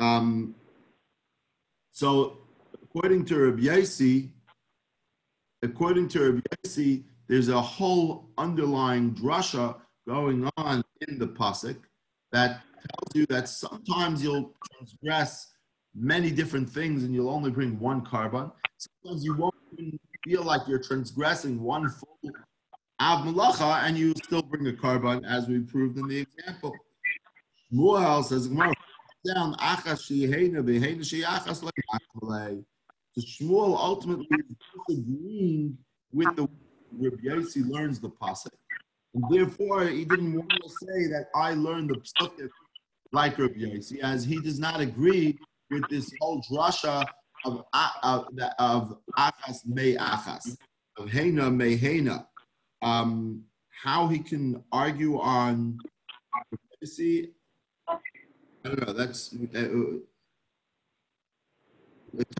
Um, 0.00 0.54
so, 1.92 2.38
according 2.90 3.24
to 3.24 3.38
Rabbi 3.38 3.62
Yossi, 3.62 4.30
according 5.62 6.08
to 6.08 6.32
Rabbi 6.32 6.40
Yossi, 6.64 7.04
there's 7.28 7.48
a 7.48 7.60
whole 7.60 8.30
underlying 8.36 9.14
drasha 9.14 9.76
going 10.08 10.50
on 10.56 10.82
in 11.06 11.18
the 11.18 11.28
pasuk 11.28 11.76
that 12.32 12.62
tells 12.72 13.14
you 13.14 13.26
that 13.26 13.48
sometimes 13.48 14.24
you'll 14.24 14.54
transgress 14.72 15.52
many 15.94 16.32
different 16.32 16.68
things 16.68 17.04
and 17.04 17.14
you'll 17.14 17.30
only 17.30 17.50
bring 17.50 17.78
one 17.78 18.04
korban. 18.04 18.50
Sometimes 18.78 19.24
you 19.24 19.36
won't 19.36 19.54
even 19.78 19.98
feel 20.24 20.42
like 20.42 20.62
you're 20.66 20.82
transgressing 20.82 21.60
one 21.60 21.88
full 21.88 22.18
av 23.00 23.24
malacha 23.24 23.84
and 23.84 23.96
you 23.96 24.14
still 24.24 24.42
bring 24.42 24.66
a 24.66 24.72
korban, 24.72 25.24
as 25.24 25.46
we 25.46 25.60
proved 25.60 25.96
in 25.96 26.08
the 26.08 26.18
example. 26.18 26.74
Shmuel 27.72 28.24
says, 28.24 28.48
down 29.24 29.54
so 33.20 33.44
Shmuel 33.44 33.76
ultimately 33.76 34.26
is 34.30 34.56
disagreeing 34.88 35.78
with 36.12 36.34
the 36.36 36.48
Rabbi 36.92 37.16
Yossi 37.22 37.68
learns 37.68 38.00
the 38.00 38.10
pasuk. 38.10 38.48
And 39.14 39.24
therefore, 39.30 39.86
he 39.86 40.04
didn't 40.04 40.34
want 40.34 40.50
to 40.50 40.68
say 40.68 41.06
that 41.08 41.26
I 41.34 41.54
learned 41.54 41.90
the 41.90 41.96
psukim 41.96 42.48
like 43.12 43.38
Rabbi 43.38 43.60
Yossi, 43.60 44.00
as 44.00 44.24
he 44.24 44.40
does 44.40 44.58
not 44.58 44.80
agree 44.80 45.38
with 45.70 45.88
this 45.88 46.12
whole 46.20 46.42
drasha 46.42 47.04
of 47.44 47.64
of, 48.02 48.28
of 48.58 48.98
achas 49.18 49.66
me 49.66 49.96
achas, 49.96 50.56
of 50.96 51.10
hena 51.10 51.50
me 51.50 51.76
hena. 51.76 52.26
Um, 52.82 53.44
how 53.82 54.08
he 54.08 54.18
can 54.18 54.62
argue 54.72 55.18
on 55.18 55.78
Yossi, 56.82 57.30
I 57.88 57.96
don't 58.64 58.86
know. 58.86 58.92
That's 58.92 59.34
uh, 59.54 59.68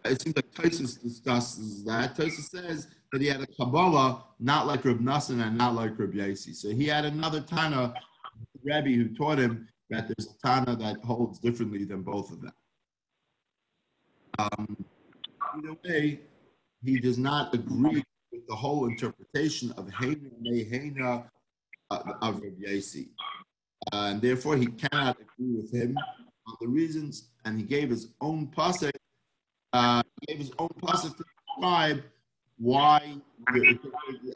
it 0.05 0.23
seems 0.23 0.37
like 0.37 0.51
Tosis 0.53 1.01
discusses 1.03 1.85
that. 1.85 2.17
Tosis 2.17 2.51
says 2.51 2.89
that 3.13 3.21
he 3.21 3.29
had 3.29 3.41
a 3.41 3.47
Kabbalah 3.47 4.25
not 4.39 4.67
like 4.67 4.85
Reb 4.85 5.01
Nassan 5.01 5.45
and 5.45 5.57
not 5.57 5.75
like 5.75 5.99
Reb 5.99 6.15
Yossi. 6.15 6.55
So 6.55 6.71
he 6.71 6.87
had 6.87 7.05
another 7.05 7.41
Tana, 7.41 7.95
Rebbe, 8.63 8.91
who 8.91 9.15
taught 9.15 9.39
him 9.39 9.69
that 9.91 10.09
there's 10.09 10.29
a 10.29 10.47
Tana 10.47 10.77
that 10.77 11.05
holds 11.05 11.39
differently 11.39 11.85
than 11.85 12.03
both 12.03 12.31
of 12.31 12.41
them. 12.41 12.53
Um, 14.39 14.85
either 15.57 15.77
way, 15.85 16.21
he 16.83 16.99
does 16.99 17.19
not 17.19 17.53
agree 17.53 18.03
with 18.33 18.47
the 18.49 18.55
whole 18.55 18.87
interpretation 18.87 19.73
of 19.73 19.91
Hena 19.93 20.31
Mehena 20.43 21.25
uh, 21.91 22.13
of 22.23 22.41
Reb 22.41 22.59
Yossi. 22.61 23.09
Uh, 23.93 24.09
and 24.11 24.23
therefore, 24.23 24.57
he 24.57 24.67
cannot 24.67 25.17
agree 25.21 25.57
with 25.57 25.73
him 25.73 25.97
on 26.47 26.57
the 26.61 26.69
reasons, 26.69 27.31
and 27.45 27.59
he 27.59 27.65
gave 27.65 27.91
his 27.91 28.13
own 28.21 28.47
pasuk. 28.49 28.93
Uh, 29.73 30.03
gave 30.27 30.39
his 30.39 30.53
own 30.59 30.69
pasuk 30.83 31.17
to 31.17 31.25
describe 31.47 32.03
why, 32.59 33.15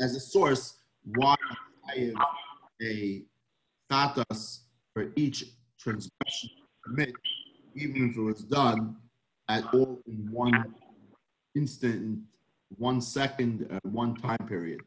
as 0.01 0.15
a 0.15 0.21
source, 0.21 0.75
why 1.17 1.35
a 2.83 3.23
status 3.87 4.61
for 4.93 5.13
each 5.17 5.45
transgression 5.79 6.51
commit, 6.85 7.13
even 7.75 8.11
if 8.11 8.17
it 8.17 8.21
was 8.21 8.43
done 8.45 8.97
at 9.49 9.65
all 9.75 10.01
in 10.07 10.29
one 10.31 10.75
instant, 11.55 12.21
one 12.77 13.01
second, 13.01 13.67
uh, 13.71 13.79
one 13.83 14.15
time 14.17 14.47
period. 14.47 14.81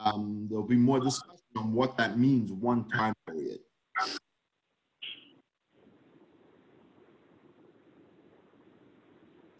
Um, 0.00 0.46
there'll 0.48 0.64
be 0.64 0.76
more 0.76 1.00
discussion 1.00 1.40
on 1.56 1.72
what 1.72 1.96
that 1.96 2.18
means, 2.18 2.52
one 2.52 2.88
time 2.90 3.14
period. 3.26 3.58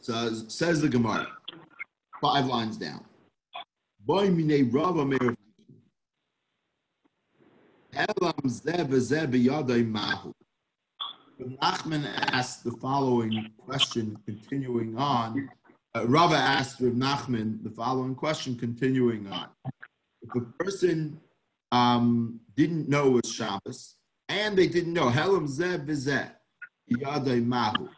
So 0.08 0.32
says 0.48 0.80
the 0.80 0.88
Gemara, 0.88 1.26
five 2.22 2.46
lines 2.46 2.78
down. 2.78 3.04
Boy 4.06 4.30
rava 4.72 5.04
mahu. 9.84 10.32
Nachman 11.62 12.06
asked 12.32 12.64
the 12.64 12.70
following 12.80 13.50
question, 13.58 14.16
continuing 14.24 14.96
on. 14.96 15.50
Uh, 15.94 16.06
Rava 16.06 16.36
asked 16.36 16.80
Rav 16.80 16.94
Nachman 16.94 17.62
the 17.62 17.70
following 17.70 18.14
question, 18.14 18.56
continuing 18.56 19.30
on. 19.30 19.50
If 20.22 20.34
a 20.34 20.40
person 20.58 21.20
um, 21.70 22.40
didn't 22.56 22.88
know 22.88 23.08
it 23.08 23.24
was 23.26 23.34
Shabbos, 23.34 23.96
and 24.30 24.56
they 24.56 24.68
didn't 24.68 24.94
know, 24.94 25.10
Helam 25.10 25.46
Zeh 25.46 25.84
Vizeh, 25.84 26.30
Yadai 26.90 27.44
Mahu. 27.44 27.90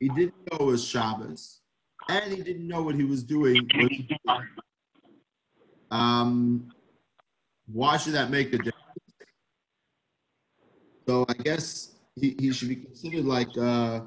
He 0.00 0.08
didn't 0.08 0.34
know 0.50 0.68
it 0.68 0.72
was 0.72 0.84
Shabbos, 0.86 1.60
and 2.08 2.32
he 2.32 2.42
didn't 2.42 2.66
know 2.66 2.82
what 2.82 2.94
he 2.94 3.04
was 3.04 3.22
doing. 3.22 3.68
Um, 5.90 6.72
why 7.72 7.96
should 7.96 8.14
that 8.14 8.30
make 8.30 8.48
a 8.48 8.58
difference? 8.58 8.74
So 11.06 11.24
I 11.28 11.34
guess 11.34 11.94
he, 12.16 12.36
he 12.38 12.52
should 12.52 12.68
be 12.68 12.76
considered 12.76 13.24
like, 13.24 13.56
uh, 13.56 14.00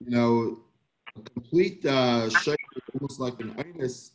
you 0.00 0.10
know, 0.10 0.58
a 1.16 1.30
complete 1.30 1.84
uh, 1.86 2.28
almost 2.92 3.20
like 3.20 3.40
an 3.40 3.54
illness. 3.58 4.12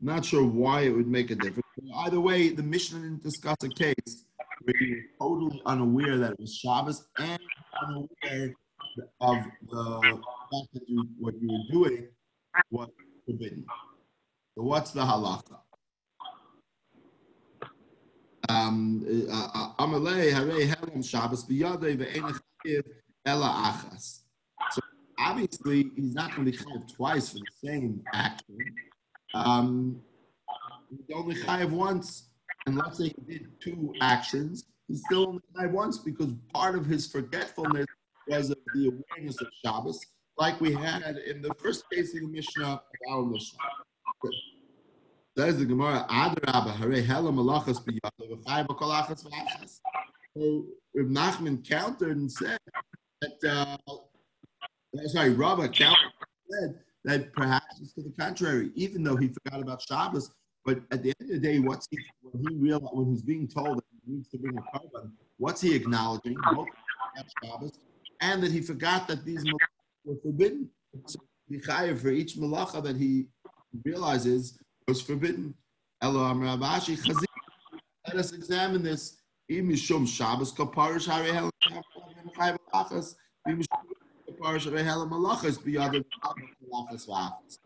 Not 0.00 0.24
sure 0.24 0.44
why 0.44 0.82
it 0.82 0.90
would 0.90 1.08
make 1.08 1.30
a 1.30 1.34
difference. 1.34 1.66
Either 1.94 2.20
way, 2.20 2.50
the 2.50 2.62
Mishnah 2.62 3.00
didn't 3.00 3.22
discuss 3.22 3.56
a 3.62 3.68
case 3.68 4.24
where 4.62 4.82
you're 4.82 5.04
totally 5.18 5.62
unaware 5.66 6.16
that 6.18 6.32
it 6.32 6.40
was 6.40 6.54
Shabbos 6.54 7.06
and 7.18 7.40
unaware 7.82 8.54
of 9.20 9.44
the 9.70 10.20
fact 10.50 10.74
that 10.74 10.82
you, 10.88 11.06
what 11.18 11.34
you 11.40 11.48
were 11.48 11.72
doing 11.72 12.08
was 12.70 12.88
forbidden. 13.26 13.64
So 14.56 14.64
what's 14.64 14.90
the 14.90 15.02
halacha? 15.02 15.58
Um, 18.48 19.06
uh, 19.30 19.48
uh. 19.54 19.72
So 24.70 24.80
obviously 25.18 25.90
he's 25.94 26.14
not 26.14 26.34
going 26.34 26.46
to 26.46 26.52
be 26.52 26.58
chayiv 26.58 26.92
twice 26.92 27.28
for 27.30 27.38
the 27.38 27.68
same 27.68 28.02
action. 28.12 28.58
Um, 29.34 30.02
he's 30.90 31.14
only 31.14 31.36
chayiv 31.36 31.70
once, 31.70 32.30
and 32.66 32.76
let's 32.76 32.98
say 32.98 33.04
he 33.04 33.32
did 33.32 33.46
two 33.60 33.94
actions, 34.00 34.64
he's 34.88 35.02
still 35.06 35.28
only 35.28 35.42
chayiv 35.56 35.70
once 35.70 35.98
because 35.98 36.34
part 36.52 36.74
of 36.74 36.86
his 36.86 37.06
forgetfulness 37.06 37.86
was 38.26 38.50
of 38.50 38.58
the 38.74 38.88
awareness 38.88 39.40
of 39.40 39.46
Shabbos, 39.64 40.04
like 40.40 40.58
we 40.60 40.72
had 40.72 41.18
in 41.26 41.42
the 41.42 41.54
first 41.58 41.84
case 41.90 42.14
in 42.14 42.32
Mishnah 42.32 42.66
of 42.66 42.80
our 43.10 43.22
Mishnah. 43.22 43.58
Says 45.36 45.58
the 45.58 45.66
Gemara, 45.66 46.06
Adrabah, 46.08 46.74
Hare 46.74 47.02
Hela 47.02 47.30
Malachas 47.30 47.78
B'Yadav, 47.84 48.42
V'chai 48.42 48.66
B'Kolachas 48.66 49.24
V'achas. 49.24 49.80
So 50.36 50.64
Reb 50.94 51.08
Nachman 51.08 51.68
countered 51.68 52.16
and 52.16 52.32
said 52.32 52.58
that, 53.20 53.44
uh, 53.44 53.76
sorry, 55.06 55.30
Rabba 55.30 55.68
countered 55.68 55.98
and 56.02 56.50
said 56.50 56.80
that 57.04 57.32
perhaps 57.34 57.80
it's 57.80 57.92
to 57.94 58.02
the 58.02 58.12
contrary, 58.18 58.70
even 58.74 59.04
though 59.04 59.16
he 59.16 59.28
forgot 59.28 59.60
about 59.60 59.82
Shabbos, 59.82 60.30
but 60.64 60.80
at 60.90 61.02
the 61.02 61.12
end 61.20 61.30
of 61.30 61.34
the 61.34 61.38
day, 61.38 61.58
what's 61.58 61.86
he, 61.90 61.98
when 62.22 62.42
he 62.48 62.56
realized, 62.56 62.92
when 62.92 63.10
he's 63.10 63.22
being 63.22 63.46
told 63.46 63.76
that 63.78 63.84
he 64.06 64.14
needs 64.14 64.28
to 64.30 64.38
bring 64.38 64.56
a 64.56 64.62
korban, 64.76 65.10
what's 65.36 65.60
he 65.60 65.74
acknowledging? 65.74 66.36
Both 66.54 66.68
Shabbos, 67.44 67.72
and 68.20 68.42
that 68.42 68.52
he 68.52 68.60
forgot 68.60 69.06
that 69.08 69.24
these 69.24 69.44
were 70.04 70.16
forbidden. 70.22 70.68
So, 71.06 71.20
for 71.48 72.10
each 72.10 72.36
malacha 72.36 72.82
that 72.82 72.96
he 72.96 73.26
realizes 73.84 74.58
was 74.86 75.00
forbidden. 75.02 75.54
Let 76.02 76.14
us 78.16 78.32
examine 78.32 78.82
this. 78.82 79.16
Imishum 79.50 80.06
Shabbos 80.06 80.52
kaparish 80.52 81.08
harehel 81.08 81.50
malachas. 82.36 83.16
Kaparish 83.46 84.64
harehel 84.64 85.08
malachas 85.10 85.58
biyad 85.58 86.04
malachas 86.72 87.06
v'achas. 87.08 87.58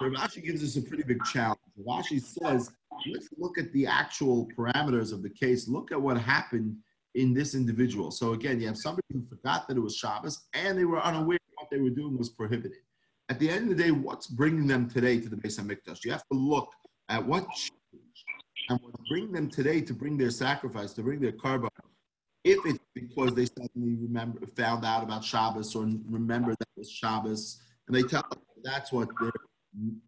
Rashi 0.00 0.44
gives 0.44 0.62
us 0.62 0.76
a 0.76 0.82
pretty 0.82 1.02
big 1.02 1.24
challenge. 1.24 1.58
Rashi 1.86 2.20
says, 2.20 2.70
let's 3.10 3.28
look 3.38 3.58
at 3.58 3.72
the 3.72 3.86
actual 3.86 4.46
parameters 4.56 5.12
of 5.12 5.22
the 5.22 5.30
case. 5.30 5.68
Look 5.68 5.90
at 5.90 6.00
what 6.00 6.18
happened 6.18 6.76
in 7.14 7.32
this 7.32 7.54
individual. 7.54 8.10
So 8.10 8.34
again, 8.34 8.60
you 8.60 8.66
have 8.66 8.76
somebody 8.76 9.06
who 9.12 9.24
forgot 9.28 9.66
that 9.66 9.76
it 9.76 9.80
was 9.80 9.96
Shabbos 9.96 10.46
and 10.52 10.78
they 10.78 10.84
were 10.84 11.00
unaware 11.00 11.38
what 11.56 11.70
they 11.70 11.78
were 11.78 11.90
doing 11.90 12.16
was 12.16 12.28
prohibited. 12.28 12.78
At 13.28 13.38
the 13.38 13.50
end 13.50 13.70
of 13.70 13.76
the 13.76 13.82
day, 13.82 13.90
what's 13.90 14.26
bringing 14.26 14.66
them 14.66 14.88
today 14.88 15.18
to 15.20 15.28
the 15.28 15.36
Beis 15.36 15.58
Hamikdash? 15.58 16.04
You 16.04 16.12
have 16.12 16.26
to 16.30 16.38
look 16.38 16.72
at 17.08 17.24
what 17.24 17.46
and 18.68 18.78
what's 18.82 19.08
bringing 19.08 19.32
them 19.32 19.48
today 19.48 19.80
to 19.80 19.94
bring 19.94 20.16
their 20.16 20.30
sacrifice, 20.30 20.92
to 20.94 21.02
bring 21.02 21.20
their 21.20 21.32
korban. 21.32 21.68
If 22.44 22.64
it's 22.64 22.84
because 22.94 23.34
they 23.34 23.46
suddenly 23.46 23.96
remember, 23.96 24.46
found 24.46 24.84
out 24.84 25.02
about 25.02 25.24
Shabbos 25.24 25.74
or 25.74 25.88
remember 26.08 26.50
that 26.52 26.68
it 26.76 26.78
was 26.78 26.90
Shabbos, 26.90 27.60
and 27.86 27.96
they 27.96 28.02
tell 28.02 28.24
us 28.30 28.38
that's 28.62 28.92
what 28.92 29.08
their 29.20 29.32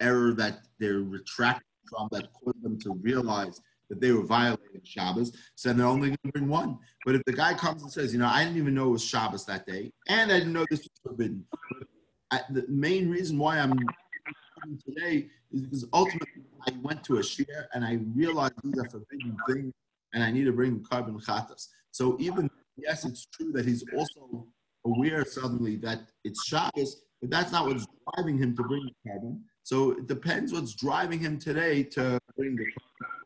error 0.00 0.32
that 0.34 0.60
they're 0.78 1.00
retracting 1.00 1.66
from 1.88 2.08
that 2.12 2.28
caused 2.32 2.62
them 2.62 2.78
to 2.80 2.94
realize 2.94 3.60
that 3.88 4.00
they 4.00 4.12
were 4.12 4.24
violating 4.24 4.82
Shabbos, 4.84 5.32
so 5.54 5.72
they're 5.72 5.86
only 5.86 6.08
going 6.08 6.18
to 6.24 6.32
bring 6.32 6.48
one. 6.48 6.78
But 7.04 7.14
if 7.14 7.22
the 7.24 7.32
guy 7.32 7.54
comes 7.54 7.82
and 7.82 7.90
says, 7.90 8.12
you 8.12 8.18
know, 8.18 8.28
I 8.28 8.44
didn't 8.44 8.58
even 8.58 8.74
know 8.74 8.88
it 8.88 8.92
was 8.92 9.04
Shabbos 9.04 9.46
that 9.46 9.66
day, 9.66 9.90
and 10.08 10.30
I 10.30 10.38
didn't 10.38 10.52
know 10.52 10.66
this 10.70 10.80
was 10.80 10.90
forbidden, 11.02 11.44
I, 12.30 12.40
the 12.50 12.64
main 12.68 13.08
reason 13.08 13.38
why 13.38 13.58
I'm 13.58 13.74
today 14.86 15.28
is 15.52 15.62
because 15.62 15.86
ultimately 15.92 16.42
I 16.66 16.72
went 16.82 17.04
to 17.04 17.16
a 17.16 17.20
shiur 17.20 17.66
and 17.72 17.84
I 17.84 17.98
realized 18.14 18.54
these 18.62 18.78
are 18.78 18.88
forbidden 18.88 19.36
things 19.48 19.72
and 20.12 20.22
I 20.22 20.30
need 20.30 20.44
to 20.44 20.52
bring 20.52 20.80
korban 20.80 21.24
chatas. 21.24 21.68
So 21.90 22.16
even 22.20 22.50
yes, 22.76 23.04
it's 23.04 23.26
true 23.26 23.52
that 23.52 23.66
he's 23.66 23.84
also 23.96 24.46
aware 24.84 25.24
suddenly 25.24 25.76
that 25.76 26.00
it's 26.24 26.44
Shabbos, 26.46 27.02
but 27.20 27.30
that's 27.30 27.52
not 27.52 27.66
what's 27.66 27.86
driving 28.14 28.38
him 28.38 28.56
to 28.56 28.62
bring 28.62 28.84
the 28.84 29.10
korban. 29.10 29.40
So 29.62 29.92
it 29.92 30.06
depends 30.06 30.52
what's 30.52 30.74
driving 30.74 31.20
him 31.20 31.38
today 31.38 31.82
to 31.84 32.18
bring 32.36 32.56
the 32.56 32.64
korban. 32.64 33.17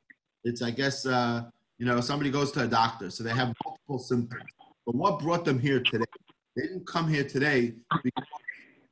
It's 0.44 0.62
I 0.62 0.70
guess 0.70 1.07
uh, 1.07 1.44
you 1.78 1.87
know 1.87 2.00
somebody 2.00 2.31
goes 2.31 2.52
to 2.52 2.64
a 2.64 2.66
doctor, 2.66 3.11
so 3.11 3.22
they 3.24 3.31
have 3.31 3.55
multiple 3.64 3.98
symptoms. 3.98 4.44
But 4.87 4.94
what 4.94 5.20
brought 5.20 5.44
them 5.44 5.59
here 5.59 5.81
today? 5.81 6.05
They 6.57 6.62
didn't 6.62 6.87
come 6.87 7.09
here 7.09 7.24
today 7.24 7.74
because 8.02 8.28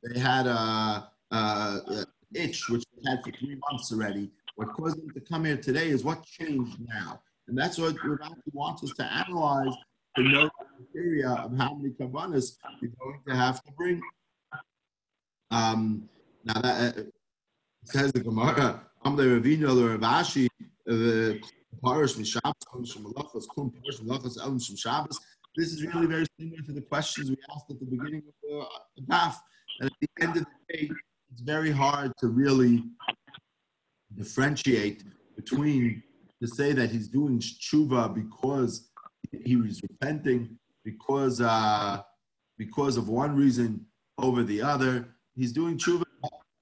they 0.03 0.19
had 0.19 0.47
a, 0.47 1.09
a, 1.31 1.35
a 1.35 2.05
itch, 2.33 2.69
which 2.69 2.83
they 2.95 3.09
had 3.09 3.19
for 3.23 3.31
three 3.31 3.59
months 3.69 3.91
already. 3.91 4.31
What 4.55 4.73
caused 4.73 4.97
them 4.97 5.11
to 5.11 5.21
come 5.21 5.45
here 5.45 5.57
today 5.57 5.89
is 5.89 6.03
what 6.03 6.23
changed 6.23 6.77
now. 6.87 7.21
And 7.47 7.57
that's 7.57 7.77
what 7.77 7.95
Ravaki 7.95 8.53
wants 8.53 8.83
us 8.83 8.91
to 8.97 9.03
analyze 9.03 9.73
to 10.15 10.23
know 10.23 10.43
the 10.43 10.85
criteria 10.93 11.29
of 11.29 11.57
how 11.57 11.73
many 11.73 11.93
kavanas 11.93 12.57
you're 12.81 12.91
going 12.99 13.19
to 13.27 13.35
have 13.35 13.63
to 13.63 13.71
bring. 13.73 14.01
Um, 15.51 16.09
now 16.45 16.61
that 16.61 16.97
uh, 16.97 17.01
says 17.83 18.11
the 18.11 18.21
Gemara, 18.21 18.81
I'm 19.03 19.15
the 19.15 19.23
Ravina, 19.23 19.75
the 19.75 19.97
Ravashi, 19.97 20.47
the 20.95 21.41
Parish 21.83 22.13
Mishabas, 22.15 22.53
Malachas, 22.73 23.45
Kum 23.55 23.71
Parish 23.71 23.99
Elam 24.39 24.59
Shabbos. 24.59 25.19
This 25.55 25.73
is 25.73 25.83
really 25.85 26.07
very 26.07 26.25
similar 26.39 26.61
to 26.63 26.71
the 26.71 26.81
questions 26.81 27.29
we 27.29 27.37
asked 27.53 27.69
at 27.69 27.79
the 27.79 27.85
beginning 27.85 28.23
of 28.27 28.67
the 28.95 29.01
daf. 29.13 29.35
And 29.79 29.89
at 29.89 29.97
the 29.99 30.23
end 30.23 30.37
of 30.37 30.45
the 30.45 30.77
day, 30.77 30.89
it's 31.31 31.41
very 31.41 31.71
hard 31.71 32.11
to 32.19 32.27
really 32.27 32.83
differentiate 34.15 35.03
between 35.35 36.03
to 36.41 36.47
say 36.47 36.73
that 36.73 36.89
he's 36.89 37.07
doing 37.07 37.39
tshuva 37.39 38.13
because 38.13 38.89
he 39.31 39.55
was 39.55 39.81
repenting 39.83 40.57
because 40.83 41.39
uh, 41.41 42.01
because 42.57 42.97
of 42.97 43.09
one 43.09 43.35
reason 43.35 43.85
over 44.17 44.43
the 44.43 44.61
other. 44.61 45.15
He's 45.35 45.51
doing 45.51 45.77
tshuva 45.77 46.03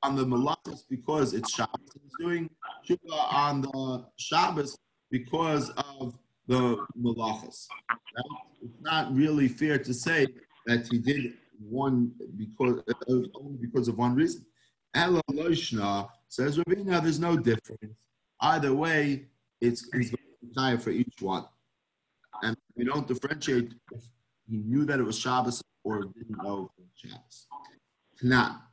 on 0.03 0.15
the 0.15 0.25
malachas 0.25 0.83
because 0.89 1.33
it's 1.33 1.53
Shabbos. 1.53 1.88
He's 2.89 2.97
on 3.11 3.61
the 3.61 4.05
Shabbos 4.17 4.75
because 5.11 5.69
of 5.69 6.17
the 6.47 6.83
malachas. 6.99 7.67
It's 8.63 8.81
not 8.81 9.13
really 9.13 9.47
fair 9.47 9.77
to 9.77 9.93
say 9.93 10.25
that 10.65 10.87
he 10.89 10.97
did 10.97 11.33
one 11.59 12.11
because 12.35 12.81
uh, 12.89 13.13
only 13.35 13.57
because 13.61 13.87
of 13.89 13.97
one 13.97 14.15
reason. 14.15 14.43
Ella 14.95 15.21
Loishna 15.29 16.09
says 16.29 16.57
Ravina, 16.57 16.99
there's 17.03 17.19
no 17.19 17.37
difference. 17.37 17.95
Either 18.41 18.73
way, 18.73 19.27
it's, 19.61 19.87
it's 19.93 20.11
higher 20.57 20.79
for 20.79 20.89
each 20.89 21.21
one. 21.21 21.45
And 22.41 22.57
we 22.75 22.85
don't 22.85 23.07
differentiate 23.07 23.73
if 23.91 24.01
he 24.49 24.57
knew 24.57 24.83
that 24.85 24.99
it 24.99 25.03
was 25.03 25.19
Shabbos 25.19 25.61
or 25.83 26.05
didn't 26.05 26.41
know 26.43 26.71
it 26.79 26.81
was 26.81 26.89
Shabbos. 26.95 27.47
Now, 28.23 28.63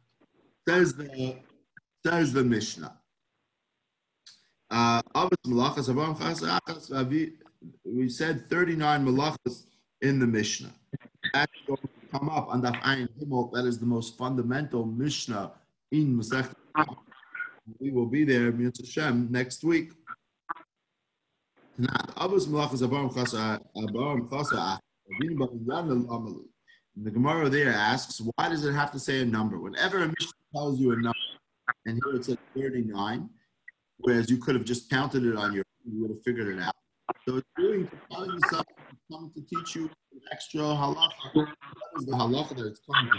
says 0.66 0.94
the 0.94 1.36
says 2.04 2.32
the 2.32 2.44
Mishnah. 2.44 2.96
Uh, 4.70 5.00
we 7.84 8.08
said 8.08 8.50
39 8.50 9.06
malachas 9.06 9.66
in 10.02 10.18
the 10.18 10.26
Mishnah. 10.26 10.72
That's 11.32 11.52
going 11.66 11.80
to 11.80 11.88
come 12.10 12.28
up 12.28 12.48
on 12.48 12.62
Daf 12.62 12.80
Ayin. 12.82 13.08
That 13.52 13.66
is 13.66 13.78
the 13.78 13.86
most 13.86 14.18
fundamental 14.18 14.84
Mishnah 14.84 15.52
in 15.92 16.16
Masech. 16.16 16.52
We 17.78 17.90
will 17.90 18.06
be 18.06 18.24
there, 18.24 18.52
Mitzvah 18.52 18.86
Hashem, 18.86 19.28
next 19.30 19.64
week. 19.64 19.92
The 21.78 21.88
Gemara 27.10 27.48
there 27.50 27.72
asks, 27.72 28.20
why 28.20 28.48
does 28.48 28.64
it 28.64 28.72
have 28.72 28.90
to 28.92 28.98
say 28.98 29.20
a 29.20 29.24
number? 29.24 29.58
Whenever 29.58 29.98
a 29.98 30.08
Mishnah 30.08 30.32
tells 30.54 30.80
you 30.80 30.92
a 30.92 30.96
number, 30.96 31.18
and 31.84 32.00
here 32.04 32.16
it 32.16 32.24
says 32.24 32.38
39, 32.56 33.28
whereas 33.98 34.30
you 34.30 34.38
could 34.38 34.54
have 34.54 34.64
just 34.64 34.88
counted 34.90 35.24
it 35.24 35.36
on 35.36 35.52
your, 35.52 35.64
you 35.84 36.02
would 36.02 36.10
have 36.10 36.22
figured 36.22 36.48
it 36.48 36.62
out. 36.62 36.74
So 37.26 37.36
it's 37.36 37.48
doing 37.56 37.86
to 37.88 37.96
tell 38.10 38.26
you 38.26 38.38
something, 38.50 38.74
coming 39.10 39.32
to 39.34 39.40
teach 39.42 39.76
you 39.76 39.90
extra 40.32 40.60
halacha. 40.60 41.34
That 41.34 41.48
is 41.98 42.06
the 42.06 42.12
halacha 42.12 42.56
that 42.56 42.66
it's 42.66 42.80
coming 42.88 43.10
to. 43.12 43.18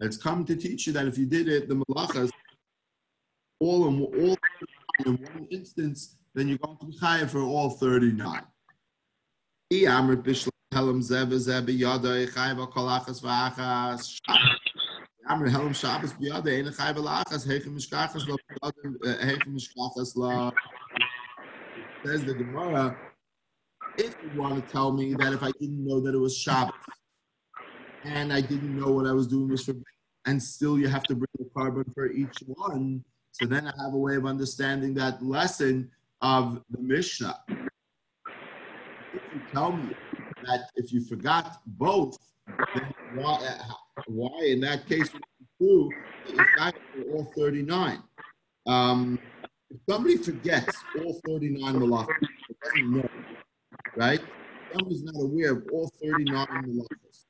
It's 0.00 0.16
come 0.16 0.44
to 0.44 0.56
teach 0.56 0.86
you 0.86 0.92
that 0.92 1.06
if 1.06 1.16
you 1.16 1.26
did 1.26 1.48
it, 1.48 1.68
the 1.68 1.76
malachas, 1.76 2.30
all 3.60 3.86
in 3.88 4.02
all 4.02 4.36
in 5.06 5.12
one 5.16 5.46
instance, 5.50 6.16
then 6.34 6.48
you're 6.48 6.58
going 6.58 6.78
to 6.78 6.86
be 6.86 6.96
higher 6.98 7.26
for 7.26 7.40
all 7.40 7.70
39. 7.70 8.42
Amr 9.88 10.16
Helm 10.72 11.02
Shabbos 11.02 11.46
biyade 16.14 16.58
ein 16.58 16.72
chai 16.72 16.92
belachas 16.94 17.46
heichem 17.46 17.74
mishkachas 17.76 18.26
lo 18.26 18.36
heichem 19.04 19.48
mishkachas 19.48 20.16
lo. 20.16 20.50
Says 22.04 22.24
the 22.24 22.32
Gemara, 22.32 22.96
if 23.98 24.16
you 24.22 24.40
want 24.40 24.54
to 24.66 24.72
tell 24.72 24.92
me 24.92 25.12
that 25.14 25.34
if 25.34 25.42
I 25.42 25.50
didn't 25.60 25.84
know 25.84 26.00
that 26.00 26.14
it 26.14 26.18
was 26.18 26.34
Shabbos 26.34 26.72
and 28.04 28.32
I 28.32 28.40
didn't 28.40 28.74
know 28.74 28.92
what 28.92 29.06
I 29.06 29.12
was 29.12 29.26
doing 29.26 29.50
was 29.50 29.66
for, 29.66 29.74
and 30.24 30.42
still 30.42 30.78
you 30.78 30.88
have 30.88 31.02
to 31.04 31.14
bring 31.14 31.28
the 31.38 31.44
korban 31.54 31.92
for 31.92 32.10
each 32.10 32.38
one, 32.46 33.04
so 33.32 33.44
then 33.44 33.66
I 33.66 33.72
have 33.82 33.92
a 33.92 33.98
way 33.98 34.16
of 34.16 34.24
understanding 34.24 34.94
that 34.94 35.22
lesson 35.22 35.90
of 36.22 36.62
the 36.70 36.80
Mishnah. 36.80 37.38
If 39.14 39.22
you 39.34 39.42
tell 39.52 39.72
me 39.72 39.94
that 40.46 40.70
if 40.76 40.92
you 40.92 41.04
forgot 41.04 41.60
both, 41.66 42.16
then 42.74 42.92
why, 43.14 43.58
why 44.06 44.44
in 44.44 44.60
that 44.60 44.86
case 44.88 45.08
got 46.56 46.74
all 47.10 47.32
39? 47.36 48.02
Um, 48.66 49.18
if 49.70 49.78
somebody 49.88 50.16
forgets 50.18 50.76
all 50.98 51.20
39 51.26 51.74
malachas, 51.74 52.06
doesn't 52.62 52.96
know, 52.96 53.08
right? 53.96 54.20
Somebody's 54.72 55.02
not 55.02 55.22
aware 55.22 55.52
of 55.52 55.66
all 55.72 55.90
39 56.02 56.46
malachas. 56.46 57.24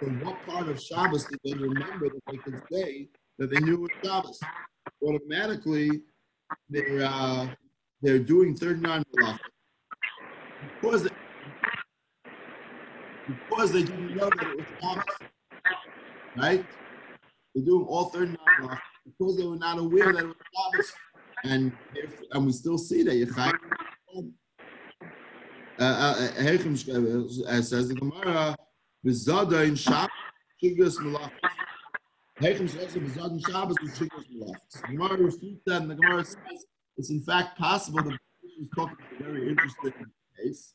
So 0.00 0.06
what 0.24 0.46
part 0.46 0.68
of 0.68 0.80
Shabbos 0.80 1.26
did 1.26 1.38
they 1.44 1.54
remember 1.54 2.08
that 2.08 2.20
they 2.30 2.38
could 2.38 2.60
say 2.72 3.08
that 3.38 3.50
they 3.50 3.60
knew 3.60 3.74
it 3.74 3.80
was 3.80 3.90
Shabbos? 4.04 4.40
Automatically, 5.02 6.02
they're 6.68 7.04
uh, 7.04 7.48
they're 8.02 8.18
doing 8.18 8.56
39 8.56 9.04
malachas 9.16 9.38
because 10.80 11.08
because 13.48 13.72
they 13.72 13.82
didn't 13.82 14.16
know 14.16 14.30
that 14.30 14.42
it 14.42 14.56
was 14.56 14.66
Shabbos, 14.80 15.04
right? 16.36 16.64
They're 17.54 17.64
doing 17.64 17.86
all 17.86 18.10
39 18.10 18.36
malachas 18.60 18.78
because 19.04 19.36
they 19.36 19.44
were 19.44 19.56
not 19.56 19.78
aware 19.78 20.12
that 20.12 20.24
it 20.24 20.26
was 20.26 20.36
Shabbos, 20.54 20.92
and 21.44 21.72
if, 21.94 22.20
and 22.32 22.46
we 22.46 22.52
still 22.52 22.78
see 22.78 23.02
that 23.02 23.14
Yechai. 23.14 23.52
Uh, 25.78 25.82
uh, 25.82 26.28
uh, 27.48 27.62
says 27.62 27.88
the 27.88 27.94
Gemara, 27.94 28.54
Bezada 29.04 29.66
in 29.66 29.74
Shabbos, 29.74 30.10
Shigas 30.62 30.96
Malachas. 30.98 31.30
Hechem 32.38 32.68
Shlosa 32.68 32.98
Bezada 32.98 33.30
in 33.30 33.40
Shabbos 33.40 33.76
is 33.82 33.98
Shigas 33.98 34.24
Malachas. 34.34 34.82
The 34.82 34.88
Gemara 34.88 35.16
refutes 35.16 35.62
that, 35.66 35.82
and 35.82 35.90
the 35.90 35.94
Gemara 35.94 36.24
says 36.24 36.66
it's 36.96 37.10
in 37.10 37.22
fact 37.22 37.58
possible 37.58 38.02
that 38.02 38.12
is 38.60 38.68
talking 38.76 38.96
about 38.98 39.20
a 39.20 39.32
very 39.32 39.48
interesting 39.48 39.92
case 40.36 40.74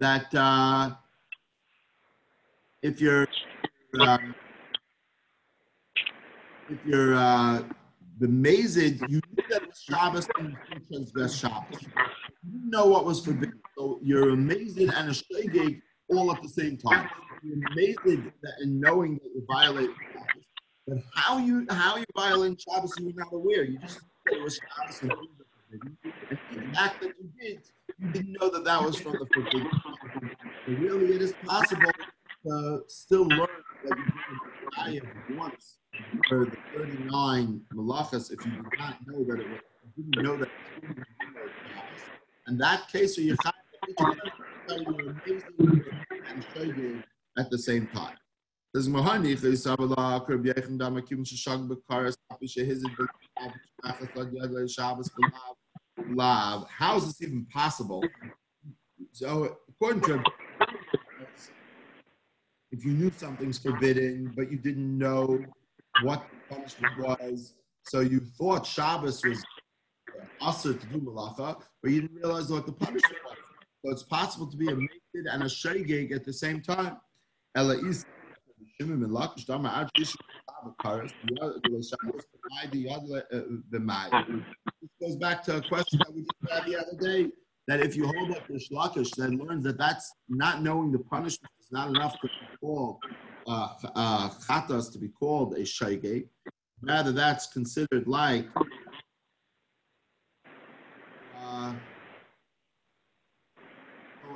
that 0.00 0.34
uh, 0.34 0.90
if 2.82 3.00
you're 3.00 3.26
um, 4.00 4.34
if 6.68 6.78
you're 6.86 7.14
uh, 7.14 7.62
the 8.18 8.26
you 8.26 9.08
knew 9.08 9.20
that 9.50 9.62
it 9.62 9.68
was 9.68 9.82
Shabbos 9.82 10.28
and 10.38 10.56
you 10.72 10.80
transgress 10.88 11.34
Shabbos. 11.34 11.82
You 11.82 12.70
know 12.70 12.86
what 12.86 13.04
was 13.04 13.24
forbidden, 13.24 13.60
so 13.76 13.98
you're 14.02 14.30
a 14.30 14.36
mazid 14.36 14.92
and 14.94 15.10
a 15.10 15.12
shegeg 15.12 15.80
all 16.08 16.32
at 16.32 16.42
the 16.42 16.48
same 16.48 16.76
time. 16.76 17.08
You're 17.42 17.56
that 18.42 18.52
in 18.62 18.80
knowing 18.80 19.14
that 19.14 19.30
you 19.34 19.44
violate 19.50 19.90
Shabbos. 20.12 20.44
But 20.86 20.98
how 21.14 21.38
you 21.38 21.66
how 21.70 21.96
you 21.96 22.04
violating 22.16 22.56
Shabbos, 22.56 22.94
you 22.98 23.06
were 23.06 23.12
not 23.16 23.32
aware. 23.32 23.64
You 23.64 23.78
just 23.78 24.00
it 24.26 24.42
was 24.42 24.58
Shabbos 24.76 25.02
and. 25.02 25.12
And 25.72 25.96
the 26.02 26.80
act 26.80 27.00
that 27.00 27.12
you 27.20 27.30
did, 27.40 27.60
you 27.96 28.08
didn't 28.08 28.36
know 28.40 28.50
that 28.50 28.64
that 28.64 28.82
was 28.82 28.96
from 28.96 29.12
the 29.12 29.26
forbidden. 29.32 29.70
So 30.66 30.72
really, 30.72 31.14
it 31.14 31.22
is 31.22 31.32
possible 31.46 31.89
still 32.90 33.26
learn 33.28 33.48
that 33.84 33.98
you 33.98 34.92
did 34.92 35.02
it 35.02 35.36
once 35.36 35.78
for 36.28 36.46
the 36.46 36.56
39 36.76 37.60
malachas 37.74 38.32
if 38.32 38.44
you 38.44 38.52
did 38.52 38.64
not 38.78 38.96
know 39.06 39.24
that 39.24 39.40
it 39.40 39.48
was, 39.48 39.60
you 39.96 40.04
didn't 40.04 40.24
know 40.24 40.36
that 40.36 40.48
it 40.82 40.88
was 40.88 41.06
in 42.48 42.58
that 42.58 42.88
case, 42.88 43.14
so 43.14 43.20
you 43.22 43.36
and 44.68 46.46
shogeg 46.54 47.02
at 47.38 47.50
the 47.50 47.58
same 47.58 47.86
time. 47.88 48.16
Says 48.74 48.88
Mahani 48.88 49.36
Chisabala 49.36 50.26
Krib 50.26 50.44
Yechem 50.44 50.78
Damakim 50.78 51.20
Shashag 51.20 51.68
Bekaris 51.68 52.16
Shehizid 52.44 52.90
Shabbos 54.68 55.10
Lav. 56.08 56.68
How 56.68 56.96
is 56.96 57.06
this 57.06 57.22
even 57.22 57.46
possible? 57.46 58.02
So 59.12 59.58
according 59.68 60.02
to 60.02 60.22
if 62.80 62.86
you 62.86 62.92
knew 62.92 63.12
something's 63.14 63.58
forbidden, 63.58 64.32
but 64.34 64.50
you 64.50 64.56
didn't 64.56 64.96
know 64.96 65.44
what 66.02 66.24
the 66.30 66.54
punishment 66.54 66.98
was, 66.98 67.52
so 67.82 68.00
you 68.00 68.20
thought 68.38 68.64
Shabbos 68.64 69.22
was 69.22 69.44
also 70.40 70.72
to 70.72 70.86
do 70.86 70.98
malacha, 70.98 71.60
but 71.82 71.90
you 71.90 72.00
didn't 72.00 72.16
realize 72.16 72.50
what 72.50 72.64
the 72.64 72.72
punishment 72.72 73.18
was. 73.26 73.36
So 73.84 73.90
it's 73.92 74.04
possible 74.04 74.46
to 74.50 74.56
be 74.56 74.68
a 74.68 74.74
mazid 74.74 75.26
and 75.30 75.42
a 75.42 75.46
shegeg 75.46 76.10
at 76.14 76.24
the 76.24 76.32
same 76.32 76.62
time. 76.62 76.96
This 77.54 78.06
goes 85.02 85.16
back 85.16 85.42
to 85.44 85.56
a 85.56 85.62
question 85.68 85.98
that 85.98 86.14
we 86.14 86.24
had 86.50 86.64
the 86.64 86.76
other 86.76 86.96
day. 86.98 87.30
That 87.68 87.80
if 87.80 87.94
you 87.94 88.06
hold 88.06 88.30
up 88.32 88.48
the 88.48 88.54
shlakish, 88.54 89.14
then 89.16 89.36
learns 89.36 89.64
that 89.64 89.76
that's 89.76 90.10
not 90.30 90.62
knowing 90.62 90.92
the 90.92 90.98
punishment 90.98 91.52
not 91.70 91.88
enough 91.88 92.20
to 92.20 92.26
be 92.26 92.56
called 92.60 92.98
uh, 93.46 93.68
uh, 93.94 94.28
chatas 94.30 94.92
to 94.92 94.98
be 94.98 95.08
called 95.08 95.54
a 95.54 95.60
shegeg. 95.60 96.28
Rather, 96.82 97.12
that's 97.12 97.46
considered 97.46 98.06
like 98.06 98.46
uh, 101.36 101.74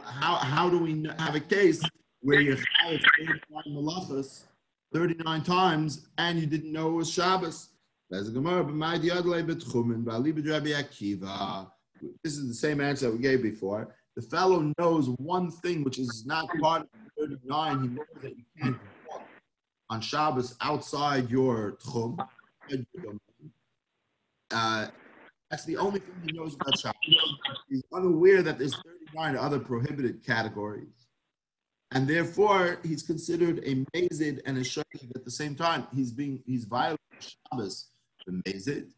how, 0.04 0.36
how 0.36 0.68
do 0.68 0.78
we 0.78 1.06
have 1.18 1.34
a 1.34 1.40
case 1.40 1.82
where 2.20 2.40
you 2.40 2.50
have 2.50 2.64
39 3.18 3.40
malachas 3.68 4.44
39 4.92 5.42
times 5.42 6.06
and 6.18 6.38
you 6.38 6.46
didn't 6.46 6.72
know 6.72 6.90
it 6.90 6.92
was 6.92 7.10
Shabbos? 7.10 7.70
This 8.10 8.22
is 12.36 12.48
the 12.48 12.54
same 12.54 12.80
answer 12.80 13.10
we 13.10 13.18
gave 13.18 13.42
before. 13.42 13.94
The 14.16 14.22
fellow 14.22 14.72
knows 14.78 15.08
one 15.18 15.50
thing 15.50 15.82
which 15.82 15.98
is 15.98 16.24
not 16.26 16.46
part 16.60 16.82
of 16.82 16.88
39. 17.26 17.82
He 17.82 17.88
knows 17.88 18.06
that 18.22 18.36
you 18.36 18.44
can't 18.60 18.78
walk 19.08 19.22
on 19.90 20.00
Shabbos 20.00 20.56
outside 20.60 21.30
your 21.30 21.78
tchum. 21.82 22.18
Uh, 24.50 24.86
that's 25.50 25.64
the 25.64 25.76
only 25.76 26.00
thing 26.00 26.14
he 26.26 26.32
knows 26.32 26.54
about 26.54 26.78
Shabbos. 26.78 26.96
He's 27.68 27.82
unaware 27.92 28.42
that 28.42 28.58
there's 28.58 28.74
39 28.74 29.36
other 29.36 29.58
prohibited 29.58 30.24
categories. 30.24 31.06
And 31.92 32.08
therefore, 32.08 32.80
he's 32.82 33.02
considered 33.02 33.58
a 33.64 33.84
mazid 33.94 34.40
and 34.46 34.58
a 34.58 34.62
shegeg 34.62 35.14
at 35.14 35.24
the 35.24 35.30
same 35.30 35.54
time. 35.54 35.86
He's 35.94 36.10
being 36.10 36.42
he's 36.44 36.64
violating 36.64 36.98
Shabbos, 37.20 37.90
the 38.26 38.32
mazid, 38.32 38.88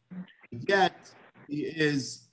yet 0.51 1.11
he 1.47 1.63
is 1.63 2.29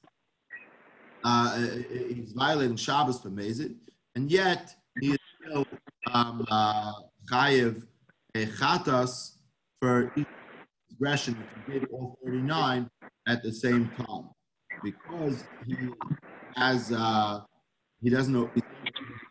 uh, 1.23 1.57
he's 1.57 2.31
violating 2.31 2.77
Shabbos 2.77 3.19
for 3.19 3.29
mazid, 3.29 3.75
and 4.15 4.31
yet 4.31 4.73
he 5.01 5.11
is 5.11 5.19
still 5.41 5.65
um, 6.11 6.45
uh, 6.49 6.93
chayiv 7.31 7.83
a 8.35 8.45
chatas 8.45 9.37
for 9.79 10.11
each 10.17 10.27
transgression 10.87 11.37
he 11.67 11.73
did 11.73 11.87
all 11.91 12.17
39 12.25 12.89
at 13.27 13.43
the 13.43 13.51
same 13.51 13.89
time 13.97 14.29
because 14.83 15.43
he 15.65 15.75
has 16.55 16.91
uh, 16.91 17.39
he 18.01 18.09
doesn't 18.09 18.33
know 18.33 18.49
he's 18.53 18.63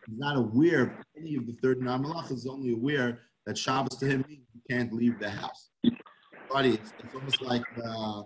not 0.08 0.36
aware 0.36 0.82
of 0.82 0.90
any 1.16 1.36
of 1.36 1.46
the 1.46 1.54
39 1.62 2.02
malachas. 2.02 2.30
He's 2.30 2.46
only 2.46 2.72
aware 2.72 3.20
that 3.46 3.58
Shabbos 3.58 3.98
to 3.98 4.06
him 4.06 4.24
means 4.28 4.46
he 4.52 4.74
can't 4.74 4.92
leave 4.92 5.18
the 5.18 5.30
house. 5.30 5.70
But 6.50 6.66
it's, 6.66 6.92
it's 6.98 7.14
almost 7.14 7.42
like 7.42 7.62
the, 7.76 8.24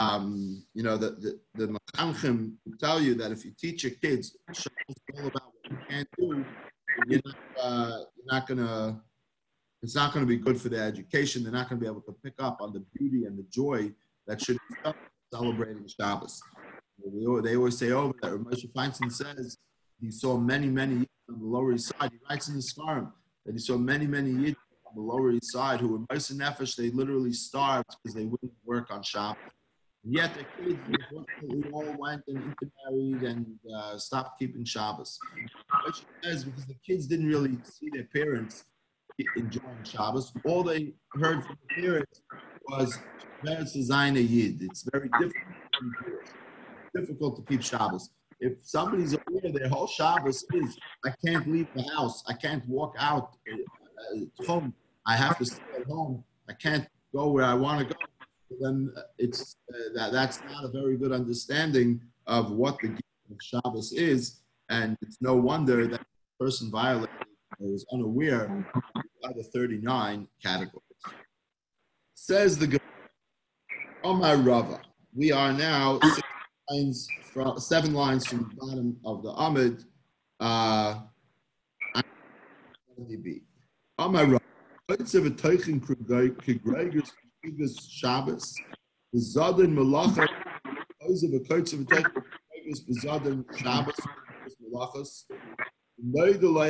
um, 0.00 0.64
you 0.74 0.82
know 0.82 0.96
the 0.96 1.38
the, 1.54 1.66
the 1.66 2.58
tell 2.80 3.00
you 3.00 3.14
that 3.14 3.30
if 3.30 3.44
you 3.44 3.52
teach 3.56 3.84
your 3.84 3.92
kids 3.92 4.36
Shabbos 4.52 4.74
is 4.88 4.96
all 5.14 5.26
about 5.28 5.52
what 5.52 5.70
you 5.70 5.78
can't 5.88 6.08
do, 6.18 6.44
you're 7.06 7.20
not 7.24 7.36
uh, 7.62 7.98
you're 8.16 8.26
not 8.26 8.46
gonna 8.46 9.00
it's 9.84 9.94
not 9.94 10.14
going 10.14 10.24
to 10.24 10.28
be 10.28 10.38
good 10.38 10.58
for 10.58 10.70
their 10.70 10.84
education. 10.84 11.42
They're 11.42 11.52
not 11.52 11.68
going 11.68 11.78
to 11.78 11.84
be 11.84 11.90
able 11.90 12.00
to 12.02 12.16
pick 12.24 12.32
up 12.38 12.62
on 12.62 12.72
the 12.72 12.82
beauty 12.94 13.26
and 13.26 13.38
the 13.38 13.42
joy 13.50 13.92
that 14.26 14.40
should 14.40 14.56
be 14.70 14.92
celebrating 15.30 15.86
Shabbos. 15.86 16.42
They 17.42 17.54
always 17.54 17.76
say 17.76 17.90
over 17.90 18.14
oh, 18.22 18.28
that 18.30 18.44
Moshe 18.44 18.72
Feinstein 18.72 19.12
says 19.12 19.58
he 20.00 20.10
saw 20.10 20.38
many, 20.38 20.68
many 20.68 21.06
on 21.28 21.38
the 21.38 21.44
Lower 21.44 21.72
East 21.72 21.92
Side. 21.98 22.12
He 22.12 22.18
writes 22.30 22.48
in 22.48 22.54
his 22.54 22.72
farm 22.72 23.12
that 23.44 23.52
he 23.52 23.58
saw 23.58 23.76
many, 23.76 24.06
many 24.06 24.56
on 24.86 24.94
the 24.94 25.02
Lower 25.02 25.32
East 25.32 25.52
Side 25.52 25.80
who 25.80 25.88
were 25.88 26.00
moser 26.10 26.32
nefesh. 26.32 26.76
They 26.76 26.88
literally 26.88 27.34
starved 27.34 27.94
because 28.02 28.14
they 28.14 28.24
wouldn't 28.24 28.52
work 28.64 28.90
on 28.90 29.02
Shabbos. 29.02 29.36
Yet 30.06 30.34
the 30.34 30.44
kids, 30.62 30.78
all 31.72 31.94
went 31.98 32.22
and 32.28 32.36
intermarried 32.36 33.22
and 33.22 33.46
uh, 33.74 33.96
stopped 33.96 34.38
keeping 34.38 34.64
Shabbos. 34.64 35.18
Moshe 35.86 36.04
says 36.22 36.44
because 36.44 36.66
the 36.66 36.76
kids 36.86 37.06
didn't 37.06 37.26
really 37.26 37.56
see 37.64 37.88
their 37.90 38.04
parents 38.04 38.64
enjoying 39.36 39.82
Shabbos. 39.82 40.32
All 40.44 40.62
they 40.62 40.92
heard 41.14 41.42
from 41.44 41.56
the 41.68 41.82
parents 41.82 42.20
was 42.68 42.98
Meretz 43.44 43.72
design 43.72 44.16
a 44.16 44.20
Yid. 44.20 44.62
It's 44.62 44.86
very 44.92 45.08
difficult. 45.18 45.44
difficult 46.94 47.36
to 47.36 47.42
keep 47.42 47.62
Shabbos. 47.62 48.10
If 48.40 48.58
somebody's 48.60 49.14
aware 49.14 49.52
their 49.52 49.68
whole 49.68 49.86
Shabbos 49.86 50.44
is, 50.52 50.76
I 51.04 51.14
can't 51.24 51.50
leave 51.50 51.68
the 51.74 51.82
house, 51.96 52.22
I 52.28 52.34
can't 52.34 52.66
walk 52.68 52.94
out 52.98 53.36
uh, 53.50 54.44
home, 54.44 54.74
I 55.06 55.16
have 55.16 55.38
to 55.38 55.46
stay 55.46 55.62
at 55.78 55.86
home, 55.86 56.24
I 56.48 56.52
can't 56.52 56.86
go 57.14 57.30
where 57.30 57.44
I 57.44 57.54
want 57.54 57.88
to 57.88 57.94
go, 57.94 58.00
then 58.60 58.92
it's 59.18 59.56
uh, 59.72 59.76
that, 59.94 60.12
that's 60.12 60.40
not 60.50 60.64
a 60.64 60.68
very 60.68 60.96
good 60.96 61.12
understanding 61.12 62.00
of 62.26 62.52
what 62.52 62.78
the 62.80 62.88
gift 62.88 63.02
of 63.30 63.36
Shabbos 63.40 63.92
is. 63.92 64.40
And 64.68 64.96
it's 65.02 65.18
no 65.20 65.34
wonder 65.34 65.86
that 65.86 66.00
the 66.00 66.44
person 66.44 66.70
violated 66.70 67.10
was 67.58 67.86
unaware 67.92 68.66
of 69.24 69.34
the 69.36 69.42
39 69.42 70.28
categories. 70.42 70.82
Says 72.14 72.58
the 72.58 72.80
Omar 74.02 74.36
Rava. 74.36 74.80
We 75.14 75.32
are 75.32 75.52
now 75.52 76.00
lines 76.70 77.08
from, 77.32 77.58
seven 77.58 77.94
lines 77.94 78.26
from 78.26 78.50
the 78.50 78.66
bottom 78.66 78.96
of 79.04 79.22
the 79.22 79.32
Amud. 79.32 79.84
Uh, 80.40 81.00
Omar 83.98 84.26
Rava. 84.26 84.40
Kegregers 87.44 87.90
Shabbos. 87.90 88.54
The 89.12 89.20
Zadin. 89.20 89.76
Those 91.00 91.22
of 91.24 91.32
of 91.32 91.86
Zadin 93.04 93.44
Shabbos. 93.56 93.94
Shabbos. 93.96 94.56
Zadin 96.10 96.64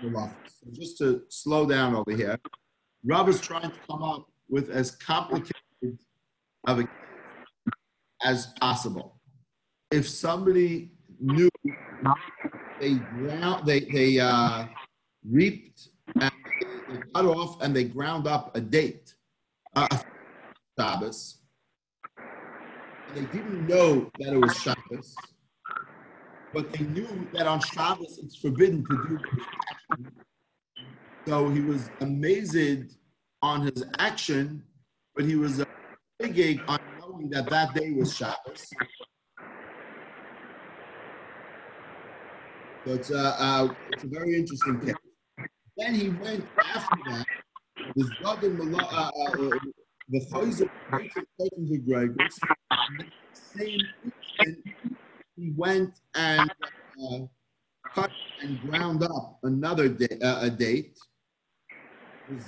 Shabbos. 0.00 0.36
So 0.46 0.66
just 0.72 0.98
to 0.98 1.22
slow 1.28 1.66
down 1.66 1.94
over 1.94 2.12
here, 2.12 2.38
Rav 3.04 3.28
is 3.28 3.40
trying 3.40 3.70
to 3.70 3.78
come 3.88 4.02
up 4.02 4.28
with 4.48 4.70
as 4.70 4.92
complicated 4.92 5.52
of 6.66 6.80
a 6.80 6.88
as 8.24 8.46
possible. 8.60 9.20
If 9.90 10.08
somebody 10.08 10.92
knew 11.20 11.48
they 12.80 12.94
ground, 12.94 13.66
they 13.66 13.80
they 13.80 14.18
uh, 14.18 14.66
reaped 15.28 15.88
and 16.20 16.30
they, 16.60 16.98
cut 17.14 17.24
off 17.24 17.60
and 17.62 17.74
they 17.74 17.84
ground 17.84 18.26
up 18.26 18.56
a 18.56 18.60
date, 18.60 19.14
uh, 19.74 19.98
Shabbos. 20.78 21.38
And 23.08 23.16
they 23.16 23.38
didn't 23.38 23.66
know 23.66 24.10
that 24.18 24.32
it 24.32 24.36
was 24.36 24.56
Shabbos, 24.56 25.16
but 26.52 26.72
they 26.72 26.84
knew 26.84 27.28
that 27.32 27.46
on 27.46 27.60
Shabbos 27.60 28.18
it's 28.22 28.36
forbidden 28.36 28.84
to 28.84 28.96
do. 29.08 29.18
So 31.26 31.50
he 31.50 31.60
was 31.60 31.90
amazed 32.00 32.96
on 33.42 33.62
his 33.62 33.84
action, 33.98 34.62
but 35.14 35.24
he 35.24 35.36
was 35.36 35.60
a 35.60 35.66
big 36.18 36.62
on 36.68 36.78
knowing 36.98 37.30
that 37.30 37.50
that 37.50 37.74
day 37.74 37.92
was 37.92 38.16
Shabbos. 38.16 38.72
It's 42.90 43.10
a, 43.10 43.36
uh, 43.38 43.68
it's 43.90 44.04
a 44.04 44.06
very 44.06 44.34
interesting 44.34 44.80
case. 44.80 44.94
Then 45.76 45.94
he 45.94 46.08
went 46.08 46.42
after 46.74 46.96
that, 47.10 47.26
the 47.94 48.04
Zogin 48.22 48.56
Mala, 48.56 48.82
uh, 48.82 49.10
uh, 49.26 49.50
the 50.08 50.20
Chayzer 50.32 50.70
taken 51.38 51.68
to 51.68 51.78
Gregors. 51.86 52.38
Same 53.34 53.80
instant, 54.04 54.64
he 55.36 55.52
went 55.54 56.00
and 56.14 56.50
uh, 56.50 57.18
cut 57.94 58.10
and 58.40 58.58
ground 58.62 59.02
up 59.02 59.38
another 59.42 59.90
day, 59.90 60.18
uh, 60.22 60.38
a 60.46 60.50
date. 60.50 60.98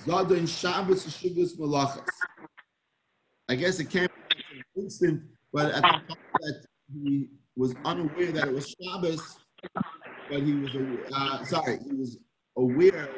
Zadon 0.07 0.49
Shabbos 0.49 1.07
Shigos 1.07 1.59
Malachas. 1.59 2.09
I 3.51 3.57
guess 3.57 3.79
it 3.79 3.91
came 3.91 4.05
an 4.05 4.85
instant, 4.85 5.23
but 5.53 5.67
at 5.67 5.83
the 5.83 5.89
time 5.89 6.17
that 6.41 6.65
he 7.05 7.29
was 7.57 7.75
unaware 7.85 8.33
that 8.33 8.49
it 8.49 8.55
was 8.55 8.75
Shabbos, 8.81 9.39
but 10.31 10.43
he 10.43 10.55
was 10.55 10.77
uh, 11.15 11.45
sorry, 11.45 11.79
he 11.85 11.95
was 11.97 12.19
aware 12.57 13.09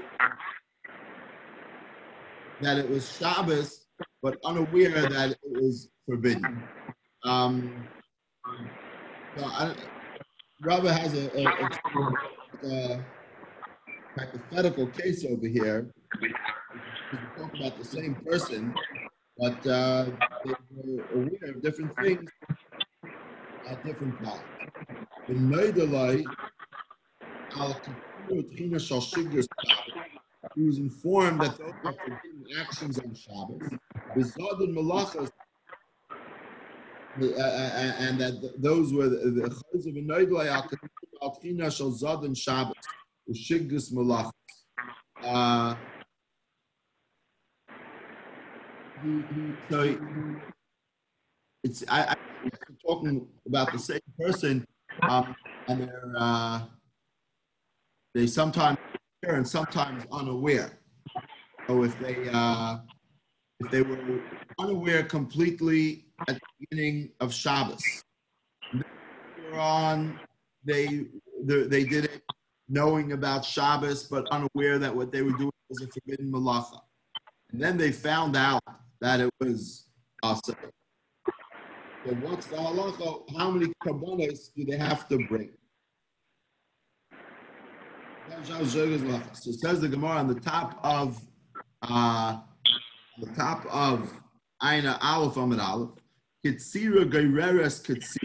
that 2.61 2.79
it 2.79 2.89
was 2.89 3.11
Shabbos, 3.19 3.87
but 4.23 4.39
unaware 4.45 5.03
that 5.09 5.31
it 5.31 5.39
was 5.45 5.89
forbidden. 6.07 6.63
Um, 7.25 7.85
so 9.37 9.45
I, 9.45 9.75
Rabbi 10.63 10.93
has 10.93 11.15
a, 11.15 11.31
a, 11.39 11.45
a, 11.45 12.69
a 12.69 13.05
hypothetical 14.19 14.87
case 14.89 15.25
over 15.29 15.47
here. 15.47 15.93
We 16.21 16.29
talk 17.37 17.53
about 17.55 17.79
the 17.79 17.85
same 17.85 18.15
person, 18.27 18.73
but 19.39 19.67
uh, 19.67 20.07
they 20.45 20.55
were 20.71 21.05
aware 21.15 21.51
of 21.51 21.63
different 21.63 21.95
things 21.97 22.31
at 23.69 23.85
different 23.85 24.23
times. 24.25 24.41
The 25.29 25.35
Neidalai 27.55 29.47
he 30.55 30.63
was 30.63 30.79
informed 30.79 31.41
that 31.41 31.57
those 31.59 31.73
are 31.85 31.93
forbidden 31.93 32.47
actions 32.61 32.99
on 32.99 33.15
Shabbos. 33.15 33.63
Bizadin 34.17 34.75
malachas, 34.75 35.31
uh, 37.21 37.25
uh, 37.25 37.41
uh, 37.41 37.95
and 37.99 38.21
that 38.21 38.55
those 38.59 38.93
were 38.93 39.09
the 39.09 39.63
chayz 39.75 39.87
of 39.89 39.97
a 39.97 40.01
noidlay 40.01 40.49
al 41.23 41.35
tina 41.37 41.71
shal 41.71 41.93
zadin 41.93 42.37
Shabbos, 42.37 42.75
the 43.27 43.35
shiggus 43.35 43.93
malachas. 43.93 44.33
So 49.71 49.99
it's 51.65 51.85
I, 51.89 52.03
I, 52.03 52.13
am 52.43 52.77
talking 52.85 53.27
about 53.47 53.73
the 53.73 53.79
same 53.79 54.01
person, 54.19 54.67
um, 55.03 55.35
and 55.69 55.83
they're. 55.83 56.13
Uh, 56.17 56.63
they 58.15 58.27
sometimes 58.27 58.79
aware 59.23 59.37
and 59.37 59.47
sometimes 59.49 60.05
unaware. 60.13 60.79
So 61.69 61.85
if 61.85 61.99
they 61.99 62.29
uh, 62.33 62.79
if 63.61 63.71
they 63.71 63.83
were 63.83 64.21
unaware 64.59 65.05
completely 65.05 66.07
at 66.29 66.35
the 66.35 66.41
beginning 66.61 67.11
of 67.21 67.33
Shabbos, 67.33 68.03
later 68.73 69.59
on 69.59 70.19
they 70.65 71.07
they 71.45 71.85
did 71.85 72.05
it 72.05 72.23
knowing 72.69 73.13
about 73.13 73.45
Shabbos 73.45 74.05
but 74.05 74.27
unaware 74.31 74.79
that 74.79 74.95
what 74.95 75.13
they 75.13 75.23
were 75.23 75.33
doing 75.33 75.53
was 75.69 75.83
a 75.83 75.87
forbidden 75.89 76.31
malacha, 76.31 76.81
and 77.51 77.61
then 77.61 77.77
they 77.77 77.93
found 77.93 78.37
out 78.37 78.63
that 79.01 79.21
it 79.21 79.31
was 79.41 79.87
awesome. 80.23 80.57
So 82.05 82.15
what's 82.15 82.47
the 82.47 82.57
halacha? 82.57 83.39
How 83.39 83.51
many 83.51 83.73
kabbalas 83.85 84.53
do 84.55 84.65
they 84.65 84.77
have 84.77 85.09
to 85.09 85.19
bring? 85.29 85.51
So 88.33 89.51
it 89.51 89.61
says 89.61 89.81
the 89.81 89.89
Gemara 89.89 90.19
on 90.19 90.29
the 90.29 90.41
top 90.41 90.79
of 90.83 91.21
uh, 91.83 92.39
the 93.19 93.27
top 93.35 93.67
of 93.71 94.11
Aina 94.63 94.99
Aleph 95.03 95.35
Amud 95.35 95.61
Aleph. 95.61 95.91
Kitsira 96.45 97.05
Gaireres 97.11 97.83
Kitsira. 97.85 98.19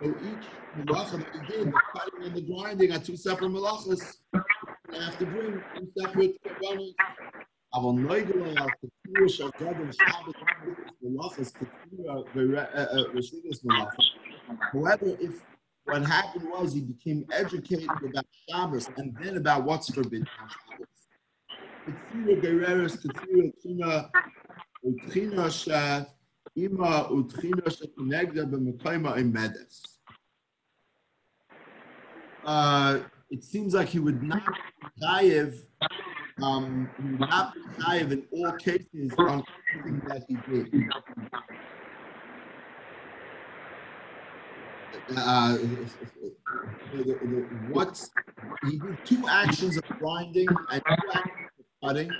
So 0.00 0.08
each 0.08 0.46
malacha 0.86 1.18
that 1.18 1.34
we 1.34 1.40
did, 1.48 1.66
the 1.66 1.80
cutting 1.92 2.22
and 2.22 2.34
the 2.34 2.42
grinding 2.42 2.92
are 2.92 3.00
two 3.00 3.16
separate 3.16 3.50
malachas. 3.50 4.18
I 4.34 5.04
have 5.04 5.18
to 5.18 5.26
bring 5.26 5.60
two 5.76 5.88
separate 5.98 6.36
kabbalas. 6.44 6.94
Avon 7.74 7.98
noigula 7.98 8.56
al 8.56 8.68
the 8.82 9.44
of 9.44 9.52
God 9.58 9.80
and 9.80 9.92
Shabbat 9.92 10.34
malachas 11.04 11.52
ketirah 11.52 12.68
uh, 12.74 13.04
v'shugas 13.12 13.58
uh, 13.58 13.68
malachas. 13.68 14.06
However, 14.72 15.16
if 15.20 15.42
what 15.88 16.04
happened 16.04 16.48
was 16.50 16.74
he 16.74 16.80
became 16.82 17.24
educated 17.32 17.88
about 18.04 18.26
Shabbos 18.48 18.90
and 18.98 19.16
then 19.22 19.38
about 19.38 19.64
what's 19.64 19.92
forbidden 19.92 20.28
on 20.40 20.48
Shabbos. 20.50 20.88
Utrina 24.84 25.50
Sha, 25.50 26.04
Ima 26.56 27.08
B'Mekayma 28.44 29.16
Imedes. 29.16 29.82
Uh, 32.44 33.00
it 33.30 33.42
seems 33.42 33.74
like 33.74 33.88
he 33.88 33.98
would 33.98 34.22
not 34.22 34.42
chayiv, 35.02 35.62
um, 36.42 36.88
he 36.98 37.10
would 37.10 37.20
not 37.20 37.54
chayiv 37.80 38.12
in 38.12 38.24
all 38.32 38.52
cases 38.52 39.12
on 39.18 39.42
that 40.06 40.24
he 40.28 40.36
did. 40.50 40.70
Uh, 45.16 45.56
what's 47.70 48.10
he 48.64 48.78
did 48.78 48.98
two 49.04 49.24
actions 49.28 49.76
of 49.76 49.84
grinding 49.98 50.48
and 50.70 50.82
two 50.84 51.08
actions 51.14 51.50
of 51.58 51.88
cutting. 51.88 52.10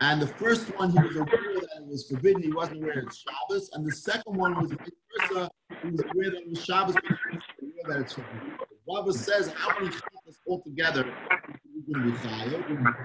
And 0.00 0.20
the 0.20 0.26
first 0.26 0.68
one, 0.76 0.90
he 0.90 0.98
was 0.98 1.16
aware 1.16 1.26
that 1.26 1.68
it 1.80 1.86
was 1.86 2.08
forbidden. 2.08 2.42
He 2.42 2.52
wasn't 2.52 2.82
aware 2.82 3.00
it's 3.00 3.22
Shabbos. 3.22 3.70
And 3.74 3.86
the 3.86 3.92
second 3.92 4.36
one 4.36 4.60
was 4.60 4.72
vice 4.72 4.88
versa. 5.30 5.50
He 5.82 5.90
was 5.90 6.00
aware 6.00 6.30
that 6.30 6.40
it 6.42 6.48
was 6.48 6.64
Shabbos, 6.64 6.94
but 6.94 7.04
he 7.04 7.66
was 7.66 7.74
aware 7.84 7.96
that 7.96 8.02
it's 8.04 8.12
forbidden. 8.14 8.52
Baba 8.86 9.12
says, 9.12 9.52
how 9.52 9.78
many 9.78 9.92
Shabbos 9.92 10.38
altogether 10.48 11.04
are 11.30 11.40
going 11.92 12.04
to 12.04 12.12
be 12.12 12.28
chayav? 12.28 12.96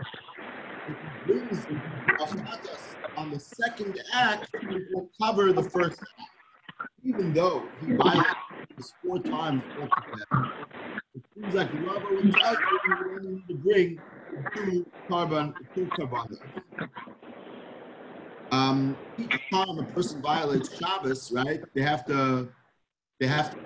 If 0.90 0.96
he 1.28 1.34
brings 1.34 1.66
a 1.66 3.20
on 3.20 3.32
the 3.32 3.40
second 3.40 4.00
act, 4.14 4.50
it 4.54 4.88
will 4.94 5.10
cover 5.20 5.52
the 5.54 5.64
first 5.64 6.00
act 6.02 6.32
even 7.04 7.34
though 7.34 7.64
he 7.86 7.94
violated 7.94 8.26
this 8.76 8.94
four 9.04 9.20
times 9.20 9.64
altogether, 9.80 10.52
it 11.16 11.24
seems 11.34 11.54
like 11.54 11.74
you 11.74 11.80
you 11.80 11.92
only 11.92 13.44
to 13.48 13.54
bring 13.56 14.00
two 14.56 14.86
korban, 15.10 15.54
two 15.76 15.86
korban. 15.86 16.40
Um, 18.52 18.98
each 19.18 19.40
time 19.52 19.80
a 19.80 19.84
person 19.84 20.22
violates 20.22 20.78
Shabbos, 20.78 21.32
right? 21.32 21.62
They 21.74 21.82
have 21.82 22.06
to, 22.06 22.50
they 23.20 23.28
have 23.28 23.54
to 23.54 23.60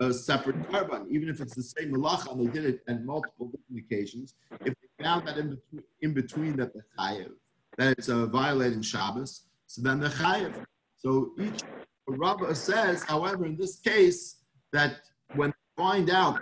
a 0.00 0.12
separate 0.12 0.60
korban, 0.70 1.08
even 1.10 1.28
if 1.28 1.40
it's 1.40 1.54
the 1.54 1.62
same 1.62 1.92
malacha 1.92 2.32
and 2.32 2.40
they 2.40 2.52
did 2.52 2.64
it 2.64 2.82
on 2.88 3.06
multiple 3.06 3.46
different 3.46 3.84
occasions. 3.84 4.34
If 4.64 4.74
they 4.74 5.04
found 5.04 5.26
that 5.26 5.38
in 5.38 5.50
between, 5.50 5.82
in 6.02 6.14
between 6.14 6.56
that 6.56 6.72
the 6.74 6.82
chayev, 6.98 7.30
that 7.78 7.96
it's 7.98 8.08
a 8.08 8.26
violating 8.26 8.82
Shabbos, 8.82 9.42
so 9.66 9.82
then 9.82 10.00
the 10.00 10.08
chayev. 10.08 10.54
So 10.96 11.32
each 11.38 11.62
Rabbah 12.06 12.52
says, 12.54 13.02
however, 13.02 13.46
in 13.46 13.56
this 13.56 13.78
case, 13.80 14.42
that 14.72 14.96
when 15.34 15.50
they 15.50 15.82
find 15.82 16.10
out 16.10 16.40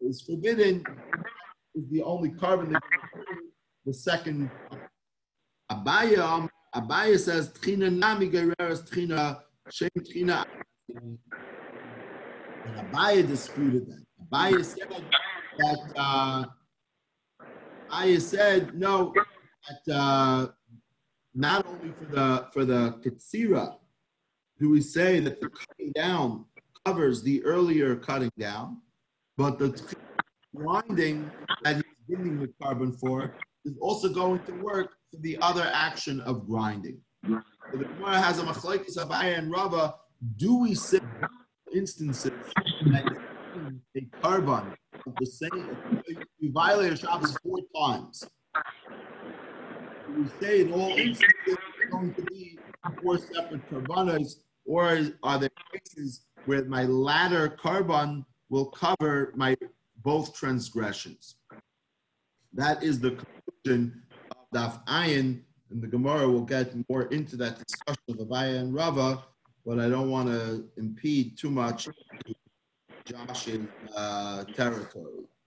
is 0.00 0.22
forbidden, 0.22 0.84
is 1.74 1.88
the 1.90 2.02
only 2.02 2.30
korban 2.30 2.72
that 2.72 2.82
the 3.84 3.94
second. 3.94 4.50
Abaye, 5.70 6.48
Abaye 6.74 7.18
says, 7.18 7.50
Tchina 7.50 7.94
nami 7.94 8.28
gereres 8.30 8.88
tchina, 8.88 9.40
shem 9.70 9.90
tchina. 9.98 10.44
And 10.94 11.18
Abaye 12.76 13.26
disputed 13.26 13.86
that. 13.88 14.04
Abaye 14.30 14.64
said 14.64 15.04
that, 15.58 15.92
uh, 15.96 16.44
Abaye 17.90 18.20
said, 18.20 18.74
no, 18.74 19.12
that 19.68 19.94
uh, 19.94 20.46
not 21.34 21.66
only 21.66 21.92
for 21.92 22.04
the 22.06 22.46
for 22.52 22.64
the 22.64 22.98
Ketsira 23.04 23.76
do 24.58 24.70
we 24.70 24.80
say 24.80 25.20
that 25.20 25.40
the 25.40 25.48
cutting 25.48 25.92
down 25.92 26.44
covers 26.84 27.22
the 27.22 27.44
earlier 27.44 27.94
cutting 27.96 28.32
down, 28.38 28.78
but 29.36 29.58
the 29.58 29.70
grinding 30.54 31.30
that 31.62 31.76
he's 31.76 31.84
giving 32.08 32.40
the 32.40 32.48
korban 32.60 32.98
for 32.98 33.34
is 33.64 33.76
also 33.80 34.08
going 34.08 34.40
to 34.44 34.52
work 34.52 34.90
for 35.10 35.20
the 35.20 35.38
other 35.40 35.70
action 35.72 36.20
of 36.22 36.46
grinding. 36.46 36.98
So 37.24 37.40
the 37.72 37.84
Gemara 37.84 38.20
has 38.20 38.38
a 38.38 38.42
machlekes 38.42 38.96
Abaye 38.96 39.38
and 39.38 39.50
Rava. 39.50 39.94
Do 40.36 40.56
we 40.56 40.74
say 40.74 41.00
instances 41.74 42.32
that 42.90 43.04
a 43.96 44.00
carbon 44.22 44.74
of 45.06 45.14
the 45.20 45.26
same 45.26 45.76
you 46.38 46.52
violate 46.52 46.98
Shabbos 46.98 47.36
four 47.42 47.58
times? 47.76 48.24
Do 50.06 50.22
we 50.22 50.28
say 50.40 50.62
in 50.62 50.72
all 50.72 50.90
instances 50.90 51.28
it's 51.46 51.90
going 51.90 52.14
to 52.14 52.22
be 52.22 52.58
four 53.02 53.18
separate 53.18 53.68
carbonas, 53.68 54.40
or 54.68 55.00
are 55.22 55.38
there 55.38 55.50
cases 55.72 56.26
where 56.44 56.64
my 56.66 56.84
latter 56.84 57.48
korban 57.48 58.24
will 58.50 58.66
cover 58.66 59.32
my 59.34 59.56
both 60.04 60.34
transgressions? 60.36 61.36
That 62.52 62.82
is 62.82 63.00
the 63.00 63.12
conclusion 63.64 64.02
of 64.30 64.44
Daf 64.54 64.84
Ayin, 64.86 65.40
and 65.70 65.82
the 65.82 65.86
Gemara 65.86 66.28
will 66.28 66.44
get 66.44 66.74
more 66.88 67.04
into 67.06 67.36
that 67.36 67.58
discussion 67.66 68.04
of 68.10 68.16
Abaye 68.16 68.60
and 68.60 68.74
Rava, 68.74 69.24
but 69.64 69.78
I 69.78 69.88
don't 69.88 70.10
want 70.10 70.28
to 70.28 70.64
impede 70.76 71.38
too 71.38 71.50
much 71.50 71.88
Josh's 73.06 73.66
uh, 73.96 74.44
territory. 74.44 75.24